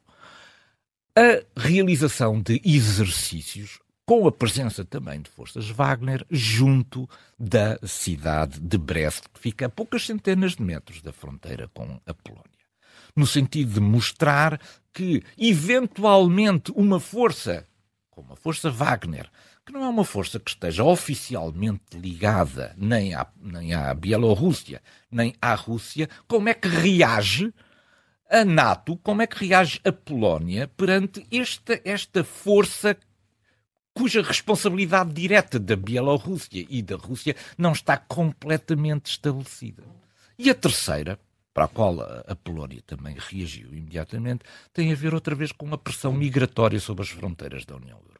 a 1.17 1.41
realização 1.57 2.41
de 2.41 2.61
exercícios 2.65 3.79
com 4.05 4.27
a 4.27 4.31
presença 4.31 4.83
também 4.83 5.21
de 5.21 5.29
forças 5.29 5.69
Wagner 5.69 6.25
junto 6.29 7.09
da 7.39 7.79
cidade 7.87 8.59
de 8.59 8.77
Brest, 8.77 9.23
que 9.33 9.39
fica 9.39 9.65
a 9.65 9.69
poucas 9.69 10.05
centenas 10.05 10.57
de 10.57 10.61
metros 10.61 11.01
da 11.01 11.13
fronteira 11.13 11.69
com 11.73 11.99
a 12.05 12.13
Polónia. 12.13 12.45
No 13.15 13.25
sentido 13.25 13.75
de 13.75 13.79
mostrar 13.79 14.59
que, 14.93 15.23
eventualmente, 15.37 16.71
uma 16.75 16.99
força, 16.99 17.65
como 18.11 18.33
a 18.33 18.35
força 18.35 18.69
Wagner, 18.69 19.29
que 19.65 19.71
não 19.71 19.83
é 19.83 19.87
uma 19.87 20.05
força 20.05 20.39
que 20.39 20.51
esteja 20.51 20.83
oficialmente 20.83 21.97
ligada 21.97 22.75
nem 22.77 23.15
à, 23.15 23.25
nem 23.41 23.73
à 23.73 23.93
Bielorrússia, 23.93 24.83
nem 25.09 25.33
à 25.41 25.55
Rússia, 25.55 26.09
como 26.27 26.49
é 26.49 26.53
que 26.53 26.67
reage 26.67 27.53
a 28.29 28.43
NATO, 28.43 28.97
como 28.97 29.21
é 29.21 29.27
que 29.27 29.45
reage 29.45 29.79
a 29.85 29.91
Polónia 29.91 30.67
perante 30.67 31.25
esta, 31.31 31.79
esta 31.83 32.23
força 32.23 32.97
cuja 33.93 34.21
responsabilidade 34.21 35.13
direta 35.13 35.57
da 35.57 35.75
Bielorrússia 35.75 36.65
e 36.69 36.81
da 36.81 36.97
Rússia 36.97 37.35
não 37.57 37.71
está 37.71 37.97
completamente 37.97 39.05
estabelecida. 39.11 39.83
E 40.37 40.49
a 40.49 40.55
terceira, 40.55 41.17
para 41.53 41.63
a 41.63 41.67
qual 41.69 42.01
a 42.01 42.35
Polónia 42.35 42.81
também 42.85 43.15
reagiu 43.17 43.73
imediatamente, 43.73 44.43
tem 44.73 44.91
a 44.91 44.95
ver 44.95 45.13
outra 45.13 45.33
vez 45.33 45.53
com 45.53 45.73
a 45.73 45.77
pressão 45.77 46.11
migratória 46.11 46.79
sobre 46.79 47.03
as 47.03 47.09
fronteiras 47.09 47.63
da 47.63 47.77
União 47.77 47.97
Europeia. 47.97 48.14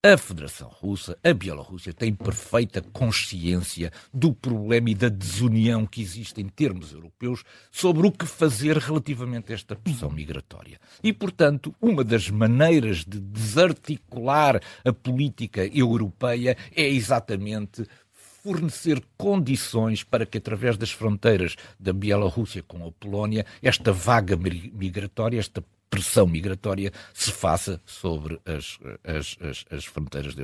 A 0.00 0.16
Federação 0.16 0.68
Russa, 0.68 1.18
a 1.24 1.34
Bielorrússia, 1.34 1.92
tem 1.92 2.14
perfeita 2.14 2.80
consciência 2.80 3.90
do 4.14 4.32
problema 4.32 4.90
e 4.90 4.94
da 4.94 5.08
desunião 5.08 5.84
que 5.84 6.00
existe 6.00 6.40
em 6.40 6.48
termos 6.48 6.92
europeus 6.92 7.42
sobre 7.68 8.06
o 8.06 8.12
que 8.12 8.24
fazer 8.24 8.78
relativamente 8.78 9.50
a 9.50 9.56
esta 9.56 9.74
pressão 9.74 10.08
migratória. 10.08 10.78
E, 11.02 11.12
portanto, 11.12 11.74
uma 11.82 12.04
das 12.04 12.30
maneiras 12.30 12.98
de 12.98 13.18
desarticular 13.18 14.62
a 14.84 14.92
política 14.92 15.66
europeia 15.66 16.56
é 16.76 16.88
exatamente 16.88 17.84
fornecer 18.12 19.02
condições 19.16 20.04
para 20.04 20.24
que, 20.24 20.38
através 20.38 20.76
das 20.76 20.92
fronteiras 20.92 21.56
da 21.76 21.92
Bielorrússia 21.92 22.62
com 22.62 22.86
a 22.86 22.92
Polónia, 22.92 23.44
esta 23.60 23.92
vaga 23.92 24.36
migratória, 24.36 25.40
esta 25.40 25.60
pressão 25.90 26.26
migratória 26.26 26.92
se 27.12 27.32
faça 27.32 27.80
sobre 27.86 28.40
as, 28.44 28.78
as, 29.04 29.36
as, 29.40 29.64
as 29.70 29.84
fronteiras 29.84 30.34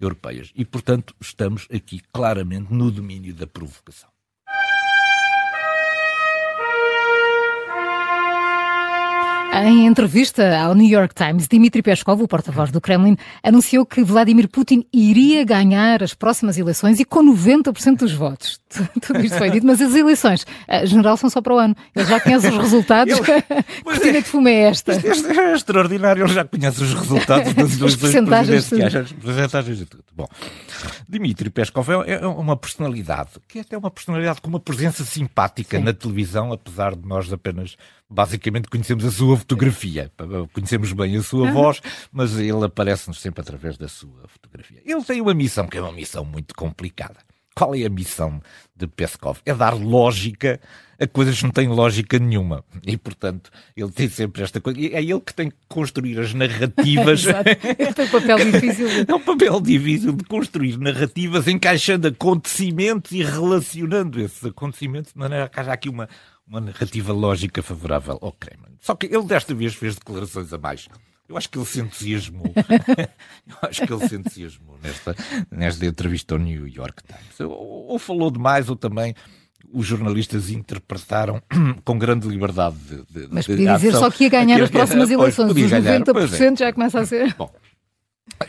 europeias. 0.00 0.52
E, 0.54 0.64
portanto, 0.64 1.14
estamos 1.20 1.66
aqui 1.72 2.00
claramente 2.12 2.72
no 2.72 2.90
domínio 2.90 3.34
da 3.34 3.46
provocação. 3.46 4.10
Em 9.52 9.86
entrevista 9.86 10.56
ao 10.58 10.74
New 10.74 10.88
York 10.88 11.14
Times, 11.14 11.48
Dmitry 11.48 11.82
Peskov, 11.82 12.22
o 12.22 12.28
porta-voz 12.28 12.70
do 12.70 12.80
Kremlin, 12.80 13.16
anunciou 13.42 13.84
que 13.84 14.04
Vladimir 14.04 14.48
Putin 14.48 14.84
iria 14.92 15.42
ganhar 15.44 16.02
as 16.02 16.14
próximas 16.14 16.58
eleições 16.58 17.00
e 17.00 17.04
com 17.04 17.24
90% 17.24 17.96
dos 17.96 18.12
votos. 18.12 18.60
Tudo 19.00 19.20
isto 19.20 19.38
foi 19.38 19.50
dito, 19.50 19.66
mas 19.66 19.80
as 19.80 19.94
eleições, 19.94 20.46
a 20.68 20.84
general, 20.84 21.16
são 21.16 21.30
só 21.30 21.40
para 21.40 21.54
o 21.54 21.58
ano. 21.58 21.74
Ele 21.96 22.04
já 22.04 22.20
conhece 22.20 22.46
os 22.46 22.56
resultados. 22.56 23.14
Ele... 23.14 23.42
Cortina 23.82 24.18
é, 24.18 24.20
de 24.20 24.28
fumo 24.28 24.48
é 24.48 24.54
esta. 24.54 24.92
Isto 24.92 25.28
é 25.28 25.54
extraordinário, 25.54 26.24
ele 26.24 26.32
já 26.32 26.44
conhece 26.44 26.82
os 26.82 26.94
resultados 26.94 27.54
das 27.54 27.72
eleições 27.80 27.96
presidenciais, 27.96 29.12
percentagens 29.12 29.80
e 29.80 29.86
tudo. 29.86 30.04
Bom, 30.14 30.28
Dmitry 31.08 31.50
Peskov 31.50 31.88
é, 32.06 32.12
é 32.14 32.26
uma 32.26 32.56
personalidade, 32.56 33.30
que 33.48 33.58
é 33.58 33.62
até 33.62 33.76
uma 33.76 33.90
personalidade 33.90 34.40
com 34.40 34.48
uma 34.48 34.60
presença 34.60 35.04
simpática 35.04 35.78
Sim. 35.78 35.84
na 35.84 35.92
televisão, 35.92 36.52
apesar 36.52 36.94
de 36.94 37.06
nós 37.06 37.32
apenas 37.32 37.76
basicamente 38.08 38.68
conhecemos 38.68 39.04
a 39.04 39.10
sua 39.10 39.36
fotografia. 39.36 40.10
Conhecemos 40.52 40.92
bem 40.92 41.16
a 41.16 41.22
sua 41.22 41.50
voz, 41.50 41.80
mas 42.10 42.38
ele 42.38 42.64
aparece-nos 42.64 43.20
sempre 43.20 43.40
através 43.40 43.76
da 43.76 43.88
sua 43.88 44.26
fotografia. 44.28 44.80
Ele 44.84 45.04
tem 45.04 45.20
uma 45.20 45.34
missão 45.34 45.66
que 45.66 45.76
é 45.76 45.80
uma 45.80 45.92
missão 45.92 46.24
muito 46.24 46.54
complicada. 46.54 47.18
Qual 47.54 47.74
é 47.74 47.84
a 47.84 47.90
missão 47.90 48.40
de 48.76 48.86
Peskov? 48.86 49.40
É 49.44 49.52
dar 49.52 49.74
lógica 49.74 50.60
a 51.00 51.06
coisas 51.06 51.36
que 51.36 51.44
não 51.44 51.50
têm 51.50 51.68
lógica 51.68 52.18
nenhuma. 52.18 52.64
E, 52.86 52.96
portanto, 52.96 53.50
ele 53.76 53.90
tem 53.90 54.08
sempre 54.08 54.42
esta 54.42 54.60
coisa. 54.60 54.78
É 54.80 55.02
ele 55.02 55.20
que 55.20 55.34
tem 55.34 55.50
que 55.50 55.56
construir 55.68 56.18
as 56.20 56.34
narrativas. 56.34 57.22
Exato. 57.26 57.48
Ele 57.48 57.94
tem 57.94 58.04
um 58.04 58.10
papel 58.10 58.38
difícil. 58.38 58.88
É 59.08 59.14
um 59.14 59.20
papel 59.20 59.60
difícil 59.60 60.12
de 60.12 60.24
construir 60.24 60.78
narrativas, 60.78 61.48
encaixando 61.48 62.08
acontecimentos 62.08 63.12
e 63.12 63.22
relacionando 63.22 64.20
esses 64.20 64.44
acontecimentos 64.44 65.12
de 65.12 65.18
maneira 65.18 65.48
que 65.48 65.58
haja 65.58 65.72
aqui 65.72 65.88
uma, 65.88 66.08
uma 66.48 66.60
narrativa 66.60 67.12
lógica 67.12 67.62
favorável 67.62 68.18
ao 68.22 68.32
Kremlin. 68.32 68.76
Só 68.80 68.94
que 68.94 69.06
ele 69.06 69.24
desta 69.24 69.54
vez 69.54 69.74
fez 69.74 69.96
declarações 69.96 70.52
a 70.52 70.58
mais. 70.58 70.88
Eu 71.28 71.36
acho 71.36 71.50
que 71.50 71.58
ele 71.58 71.66
se 71.66 71.80
entusiasmou. 71.80 72.54
Eu 73.46 73.68
acho 73.68 73.86
que 73.86 73.92
ele 73.92 74.08
se 74.08 74.16
entusiasmou 74.16 74.78
nesta, 74.82 75.14
nesta 75.50 75.84
entrevista 75.84 76.34
ao 76.34 76.40
New 76.40 76.66
York 76.66 77.02
Times. 77.02 77.40
Ou, 77.40 77.50
ou 77.88 77.98
falou 77.98 78.30
demais, 78.30 78.70
ou 78.70 78.76
também 78.76 79.14
os 79.70 79.86
jornalistas 79.86 80.48
interpretaram 80.48 81.42
com 81.84 81.98
grande 81.98 82.26
liberdade 82.26 82.76
de, 82.78 83.26
de 83.26 83.28
Mas 83.30 83.46
podia 83.46 83.74
dizer 83.74 83.92
só 83.92 84.10
que 84.10 84.24
ia 84.24 84.30
ganhar 84.30 84.62
as 84.62 84.70
próximas 84.70 85.10
eleições. 85.10 85.50
Os 85.50 85.56
90% 85.56 86.52
é. 86.52 86.56
já 86.56 86.72
começa 86.72 87.00
a 87.00 87.04
ser. 87.04 87.34
Bom, 87.34 87.52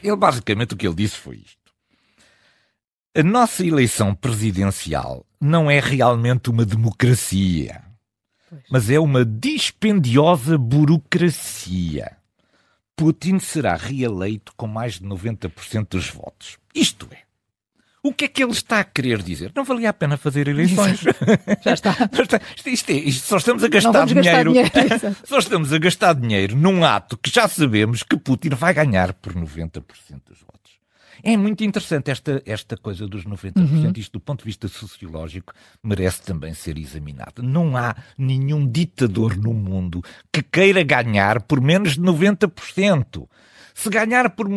ele 0.02 0.16
basicamente 0.16 0.74
o 0.74 0.78
que 0.78 0.88
ele 0.88 0.96
disse 0.96 1.18
foi 1.18 1.38
isto. 1.38 1.60
A 3.18 3.24
nossa 3.24 3.66
eleição 3.66 4.16
presidencial 4.16 5.26
não 5.42 5.70
é 5.70 5.82
realmente 5.82 6.50
uma 6.50 6.64
democracia 6.64 7.89
mas 8.70 8.90
é 8.90 9.00
uma 9.00 9.26
dispendiosa 9.26 10.58
burocracia. 10.58 12.18
Putin 12.96 13.40
será 13.40 13.76
reeleito 13.76 14.54
com 14.58 14.68
mais 14.68 15.00
de 15.00 15.06
90% 15.06 15.88
dos 15.90 16.10
votos. 16.10 16.58
Isto 16.76 17.08
é. 17.12 17.30
O 18.02 18.14
que 18.14 18.26
é 18.26 18.28
que 18.30 18.42
ele 18.42 18.52
está 18.54 18.80
a 18.80 18.84
querer 18.84 19.22
dizer? 19.22 19.52
Não 19.54 19.66
valia 19.66 19.90
a 19.90 19.94
pena 19.94 20.16
fazer 20.16 20.48
eleições. 20.48 21.02
Já 21.62 21.74
está. 21.74 21.96
isto, 22.56 22.70
isto, 22.70 22.90
é, 22.92 22.94
isto, 22.94 23.28
só 23.28 23.38
estamos 23.38 23.64
a 23.64 23.68
gastar 23.68 24.06
dinheiro. 24.06 24.54
Gastar 24.54 24.84
dinheiro 24.84 25.18
só 25.26 25.40
estamos 25.40 25.74
a 25.74 25.78
gastar 25.78 26.14
dinheiro 26.14 26.56
num 26.56 26.84
ato 26.84 27.18
que 27.18 27.30
já 27.30 27.48
sabemos 27.48 28.04
que 28.04 28.18
Putin 28.18 28.50
vai 28.50 28.74
ganhar 28.74 29.14
por 29.14 29.34
90% 29.34 29.84
dos 30.26 30.40
votos. 30.40 30.59
É 31.24 31.36
muito 31.36 31.64
interessante 31.64 32.12
esta, 32.12 32.42
esta 32.46 32.78
coisa 32.78 33.08
dos 33.08 33.26
90%. 33.26 33.58
Uhum. 33.58 33.92
Isto, 33.96 34.14
do 34.14 34.20
ponto 34.20 34.40
de 34.40 34.46
vista 34.46 34.68
sociológico, 34.68 35.54
merece 35.84 36.22
também 36.22 36.54
ser 36.54 36.78
examinado. 36.78 37.44
Não 37.44 37.76
há 37.76 37.96
nenhum 38.18 38.68
ditador 38.68 39.36
no 39.36 39.54
mundo 39.54 40.02
que 40.32 40.42
queira 40.42 40.84
ganhar 40.84 41.42
por 41.42 41.62
menos 41.62 41.94
de 41.94 42.02
90%. 42.02 43.28
Se 43.74 43.90
ganhar 43.90 44.30
por, 44.32 44.48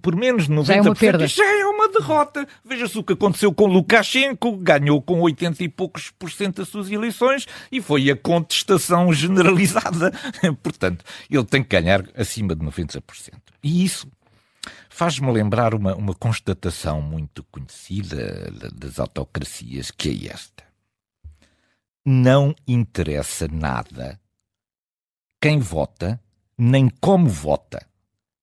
por 0.00 0.14
menos 0.14 0.46
de 0.46 0.52
90%, 0.52 0.64
já 0.64 0.74
é 0.76 0.80
uma, 0.80 0.94
perda. 0.94 1.26
Já 1.26 1.60
é 1.60 1.64
uma 1.64 1.88
derrota. 1.88 2.46
Veja-se 2.64 2.96
o 2.96 3.02
que 3.02 3.14
aconteceu 3.14 3.52
com 3.52 3.66
Lukashenko, 3.66 4.56
ganhou 4.56 5.02
com 5.02 5.20
80 5.20 5.64
e 5.64 5.68
poucos 5.68 6.12
por 6.16 6.30
cento 6.30 6.58
das 6.58 6.68
suas 6.68 6.88
eleições 6.88 7.46
e 7.72 7.80
foi 7.80 8.08
a 8.08 8.16
contestação 8.16 9.12
generalizada. 9.12 10.12
Portanto, 10.62 11.04
ele 11.28 11.44
tem 11.44 11.62
que 11.62 11.70
ganhar 11.70 12.04
acima 12.14 12.54
de 12.54 12.64
90%. 12.64 13.02
E 13.64 13.84
isso 13.84 14.06
faz-me 14.92 15.32
lembrar 15.32 15.74
uma, 15.74 15.94
uma 15.94 16.14
constatação 16.14 17.00
muito 17.00 17.42
conhecida 17.44 18.50
das 18.74 19.00
autocracias, 19.00 19.90
que 19.90 20.10
é 20.10 20.32
esta. 20.32 20.62
Não 22.04 22.54
interessa 22.68 23.48
nada 23.48 24.20
quem 25.40 25.58
vota, 25.58 26.20
nem 26.58 26.90
como 27.00 27.26
vota. 27.26 27.84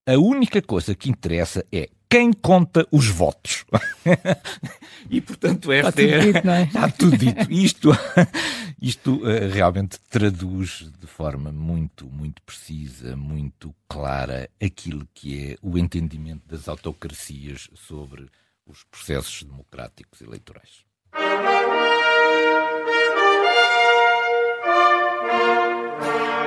A 0.08 0.18
única 0.18 0.62
coisa 0.62 0.96
que 0.96 1.10
interessa 1.10 1.64
é 1.72 1.90
quem 2.10 2.34
conta 2.34 2.88
os 2.92 3.08
votos. 3.08 3.66
e, 5.10 5.22
portanto, 5.22 5.72
esta 5.72 6.02
Está 6.02 6.20
tudo 6.20 6.34
dito, 6.34 6.46
não 6.48 6.54
é? 6.54 6.64
Está 6.64 6.90
tudo 6.90 7.18
dito. 7.18 7.52
Isto, 7.52 7.90
isto 8.82 9.16
uh, 9.18 9.50
realmente 9.54 10.00
traduz 10.10 10.90
de 11.00 11.06
forma 11.08 11.52
muito, 11.52 12.08
muito 12.08 12.42
precisa, 12.42 13.16
muito 13.16 13.74
clara, 13.88 14.50
aquilo 14.62 15.08
que 15.14 15.52
é 15.52 15.58
o 15.62 15.78
entendimento 15.78 16.42
das 16.48 16.68
autocracias 16.68 17.70
sobre 17.76 18.28
os 18.66 18.84
processos 18.86 19.44
democráticos 19.44 20.22
eleitorais. 20.22 20.84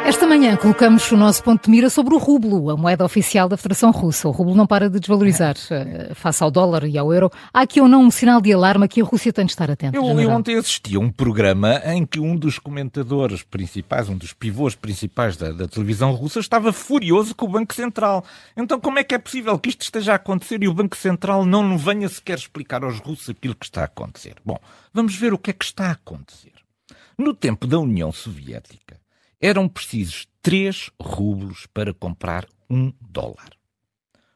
Esta 0.04 0.26
manhã 0.26 0.56
colocamos 0.56 1.12
o 1.12 1.16
nosso 1.16 1.44
ponto 1.44 1.64
de 1.64 1.70
mira 1.70 1.88
sobre 1.88 2.12
o 2.12 2.18
rublo, 2.18 2.70
a 2.70 2.76
moeda 2.76 3.04
oficial 3.04 3.48
da 3.48 3.56
Federação 3.56 3.92
Russa. 3.92 4.26
O 4.28 4.32
rublo 4.32 4.52
não 4.52 4.66
para 4.66 4.90
de 4.90 4.98
desvalorizar 4.98 5.54
uh, 5.54 6.12
face 6.16 6.42
ao 6.42 6.50
dólar 6.50 6.84
e 6.84 6.98
ao 6.98 7.12
euro. 7.12 7.30
Há 7.54 7.60
aqui 7.60 7.80
ou 7.80 7.86
não 7.86 8.02
um 8.02 8.10
sinal 8.10 8.40
de 8.40 8.52
alarme 8.52 8.88
que 8.88 9.00
a 9.00 9.04
Rússia 9.04 9.32
tem 9.32 9.46
de 9.46 9.52
estar 9.52 9.70
atenta? 9.70 9.96
Eu, 9.96 10.20
eu 10.20 10.30
ontem 10.30 10.56
assisti 10.56 10.96
a 10.96 10.98
um 10.98 11.08
programa 11.08 11.80
em 11.84 12.04
que 12.04 12.18
um 12.18 12.36
dos 12.36 12.58
comentadores 12.58 13.44
principais, 13.44 14.08
um 14.08 14.16
dos 14.16 14.32
pivôs 14.32 14.74
principais 14.74 15.36
da, 15.36 15.52
da, 15.52 15.68
televisão 15.68 16.12
russa, 16.12 16.40
estava 16.40 16.72
furioso 16.72 17.32
com 17.36 17.46
o 17.46 17.50
Banco 17.50 17.72
Central. 17.72 18.24
Então 18.56 18.80
como 18.80 18.98
é 18.98 19.04
que 19.04 19.14
é 19.14 19.18
possível 19.18 19.56
que 19.56 19.68
isto 19.68 19.82
esteja 19.82 20.12
a 20.12 20.16
acontecer 20.16 20.60
e 20.64 20.68
o 20.68 20.74
Banco 20.74 20.96
Central 20.96 21.46
não 21.46 21.78
venha 21.78 22.08
sequer 22.08 22.38
explicar 22.38 22.82
aos 22.82 22.98
russos 22.98 23.30
aquilo 23.30 23.54
que 23.54 23.66
está 23.66 23.82
a 23.82 23.84
acontecer? 23.84 24.34
Bom, 24.44 24.58
vamos 24.92 25.14
ver 25.14 25.32
o 25.32 25.38
que 25.38 25.50
é 25.50 25.54
que 25.54 25.64
está 25.64 25.86
a 25.86 25.92
acontecer. 25.92 26.52
No 27.16 27.32
tempo 27.34 27.68
da 27.68 27.78
União 27.78 28.10
Soviética, 28.10 29.01
eram 29.42 29.68
precisos 29.68 30.28
3 30.40 30.90
rublos 31.00 31.66
para 31.66 31.92
comprar 31.92 32.46
um 32.70 32.92
dólar. 33.00 33.50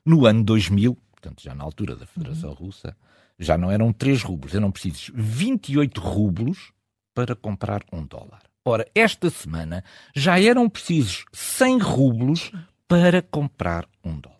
No 0.05 0.27
ano 0.27 0.43
2000, 0.43 0.95
portanto 1.13 1.43
já 1.43 1.55
na 1.55 1.63
altura 1.63 1.95
da 1.95 2.05
Federação 2.05 2.51
uhum. 2.51 2.57
Russa, 2.57 2.97
já 3.39 3.57
não 3.57 3.71
eram 3.71 3.93
3 3.93 4.23
rublos, 4.23 4.55
eram 4.55 4.73
precisos 4.73 5.13
28 5.15 6.01
rublos 6.01 6.73
para 7.15 7.37
comprar 7.37 7.85
um 7.93 8.05
dólar. 8.05 8.43
Ora, 8.65 8.85
esta 8.95 9.31
semana 9.31 9.85
já 10.15 10.41
eram 10.41 10.69
precisos 10.69 11.25
100 11.33 11.79
rublos 11.79 12.51
para 12.89 13.23
comprar 13.23 13.89
um 14.05 14.19
dólar. 14.19 14.37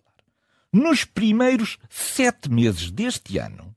Nos 0.71 1.05
primeiros 1.05 1.77
sete 1.89 2.51
meses 2.51 2.91
deste 2.91 3.37
ano, 3.37 3.73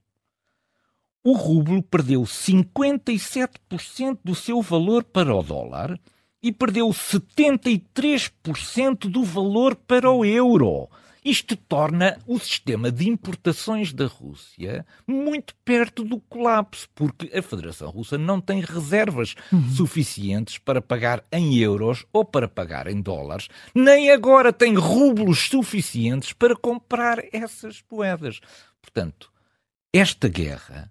o 1.23 1.33
rublo 1.35 1.83
perdeu 1.83 2.23
57% 2.23 4.19
do 4.25 4.35
seu 4.35 4.61
valor 4.61 5.05
para 5.05 5.35
o 5.35 5.43
dólar 5.43 5.99
e 6.43 6.53
perdeu 6.53 6.89
73% 6.89 9.11
do 9.11 9.25
valor 9.25 9.75
para 9.75 10.11
o 10.11 10.25
euro. 10.25 10.89
Isto 11.23 11.55
torna 11.55 12.19
o 12.27 12.39
sistema 12.39 12.91
de 12.91 13.07
importações 13.07 13.93
da 13.93 14.07
Rússia 14.07 14.87
muito 15.07 15.55
perto 15.57 16.03
do 16.03 16.19
colapso, 16.19 16.89
porque 16.95 17.31
a 17.37 17.43
Federação 17.43 17.91
Russa 17.91 18.17
não 18.17 18.41
tem 18.41 18.61
reservas 18.61 19.35
uhum. 19.53 19.69
suficientes 19.71 20.57
para 20.57 20.81
pagar 20.81 21.23
em 21.31 21.59
euros 21.59 22.07
ou 22.11 22.25
para 22.25 22.49
pagar 22.49 22.87
em 22.87 23.03
dólares, 23.03 23.49
nem 23.75 24.11
agora 24.11 24.51
tem 24.51 24.75
rublos 24.75 25.49
suficientes 25.49 26.33
para 26.33 26.57
comprar 26.57 27.23
essas 27.33 27.85
moedas. 27.91 28.41
Portanto, 28.81 29.31
esta 29.93 30.27
guerra, 30.27 30.91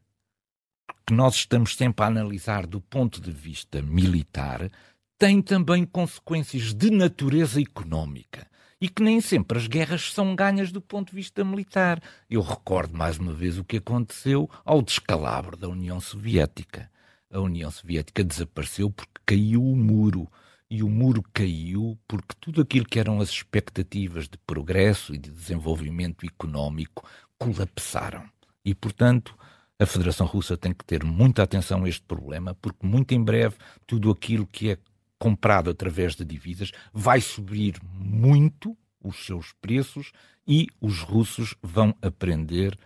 que 1.07 1.13
nós 1.13 1.33
estamos 1.33 1.75
sempre 1.75 2.05
a 2.05 2.07
analisar 2.07 2.67
do 2.67 2.79
ponto 2.79 3.19
de 3.19 3.31
vista 3.31 3.81
militar, 3.81 4.69
tem 5.19 5.41
também 5.41 5.85
consequências 5.85 6.73
de 6.73 6.89
natureza 6.89 7.61
económica 7.61 8.47
e 8.79 8.87
que 8.87 9.03
nem 9.03 9.19
sempre 9.19 9.57
as 9.57 9.67
guerras 9.67 10.13
são 10.13 10.33
ganhas 10.33 10.71
do 10.71 10.79
ponto 10.79 11.09
de 11.09 11.15
vista 11.17 11.43
militar. 11.43 12.01
Eu 12.29 12.41
recordo 12.41 12.97
mais 12.97 13.17
uma 13.17 13.33
vez 13.33 13.57
o 13.57 13.63
que 13.65 13.77
aconteceu 13.77 14.49
ao 14.63 14.81
descalabro 14.81 15.57
da 15.57 15.67
União 15.67 15.99
Soviética. 15.99 16.89
A 17.29 17.41
União 17.41 17.69
Soviética 17.69 18.23
desapareceu 18.23 18.89
porque 18.89 19.19
caiu 19.25 19.61
o 19.61 19.75
muro 19.75 20.25
e 20.71 20.81
o 20.81 20.87
muro 20.89 21.21
caiu 21.33 21.99
porque 22.07 22.33
tudo 22.39 22.61
aquilo 22.61 22.85
que 22.85 22.97
eram 22.97 23.19
as 23.19 23.27
expectativas 23.27 24.29
de 24.29 24.37
progresso 24.47 25.13
e 25.13 25.17
de 25.17 25.29
desenvolvimento 25.29 26.25
económico 26.25 27.05
colapsaram. 27.37 28.23
E, 28.63 28.73
portanto, 28.73 29.35
a 29.77 29.85
Federação 29.85 30.25
Russa 30.25 30.55
tem 30.55 30.73
que 30.73 30.85
ter 30.85 31.03
muita 31.03 31.43
atenção 31.43 31.83
a 31.83 31.89
este 31.89 32.03
problema, 32.03 32.55
porque 32.61 32.85
muito 32.85 33.13
em 33.13 33.23
breve 33.23 33.55
tudo 33.85 34.11
aquilo 34.11 34.47
que 34.47 34.71
é 34.71 34.77
comprado 35.19 35.69
através 35.69 36.15
de 36.15 36.25
divisas 36.25 36.71
vai 36.93 37.21
subir 37.21 37.75
muito 37.93 38.75
os 39.03 39.25
seus 39.25 39.53
preços 39.61 40.11
e 40.47 40.67
os 40.81 41.01
russos 41.01 41.55
vão 41.61 41.93
aprender 42.01 42.77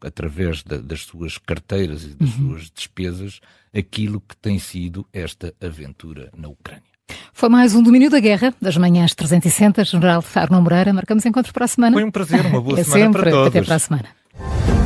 através 0.00 0.62
da, 0.62 0.78
das 0.78 1.02
suas 1.02 1.38
carteiras 1.38 2.04
e 2.04 2.14
das 2.14 2.36
uhum. 2.36 2.50
suas 2.50 2.70
despesas 2.70 3.40
aquilo 3.76 4.20
que 4.20 4.36
tem 4.36 4.58
sido 4.58 5.06
esta 5.12 5.52
aventura 5.60 6.30
na 6.36 6.48
Ucrânia. 6.48 6.84
Foi 7.32 7.48
mais 7.48 7.74
um 7.74 7.82
domínio 7.82 8.10
da 8.10 8.18
guerra, 8.18 8.54
das 8.60 8.76
manhãs 8.76 9.14
360, 9.14 9.84
General 9.84 10.24
Arno 10.34 10.62
Moreira. 10.62 10.92
Marcamos 10.92 11.26
encontros 11.26 11.52
para 11.52 11.66
a 11.66 11.68
semana. 11.68 11.94
Foi 11.94 12.04
um 12.04 12.10
prazer, 12.10 12.46
uma 12.46 12.60
boa 12.60 12.78
é 12.80 12.84
semana 12.84 13.04
sempre. 13.04 13.22
para 13.22 13.30
todos. 13.30 13.48
Até 13.48 13.62
para 13.62 13.74
a 13.74 13.78
semana. 13.78 14.85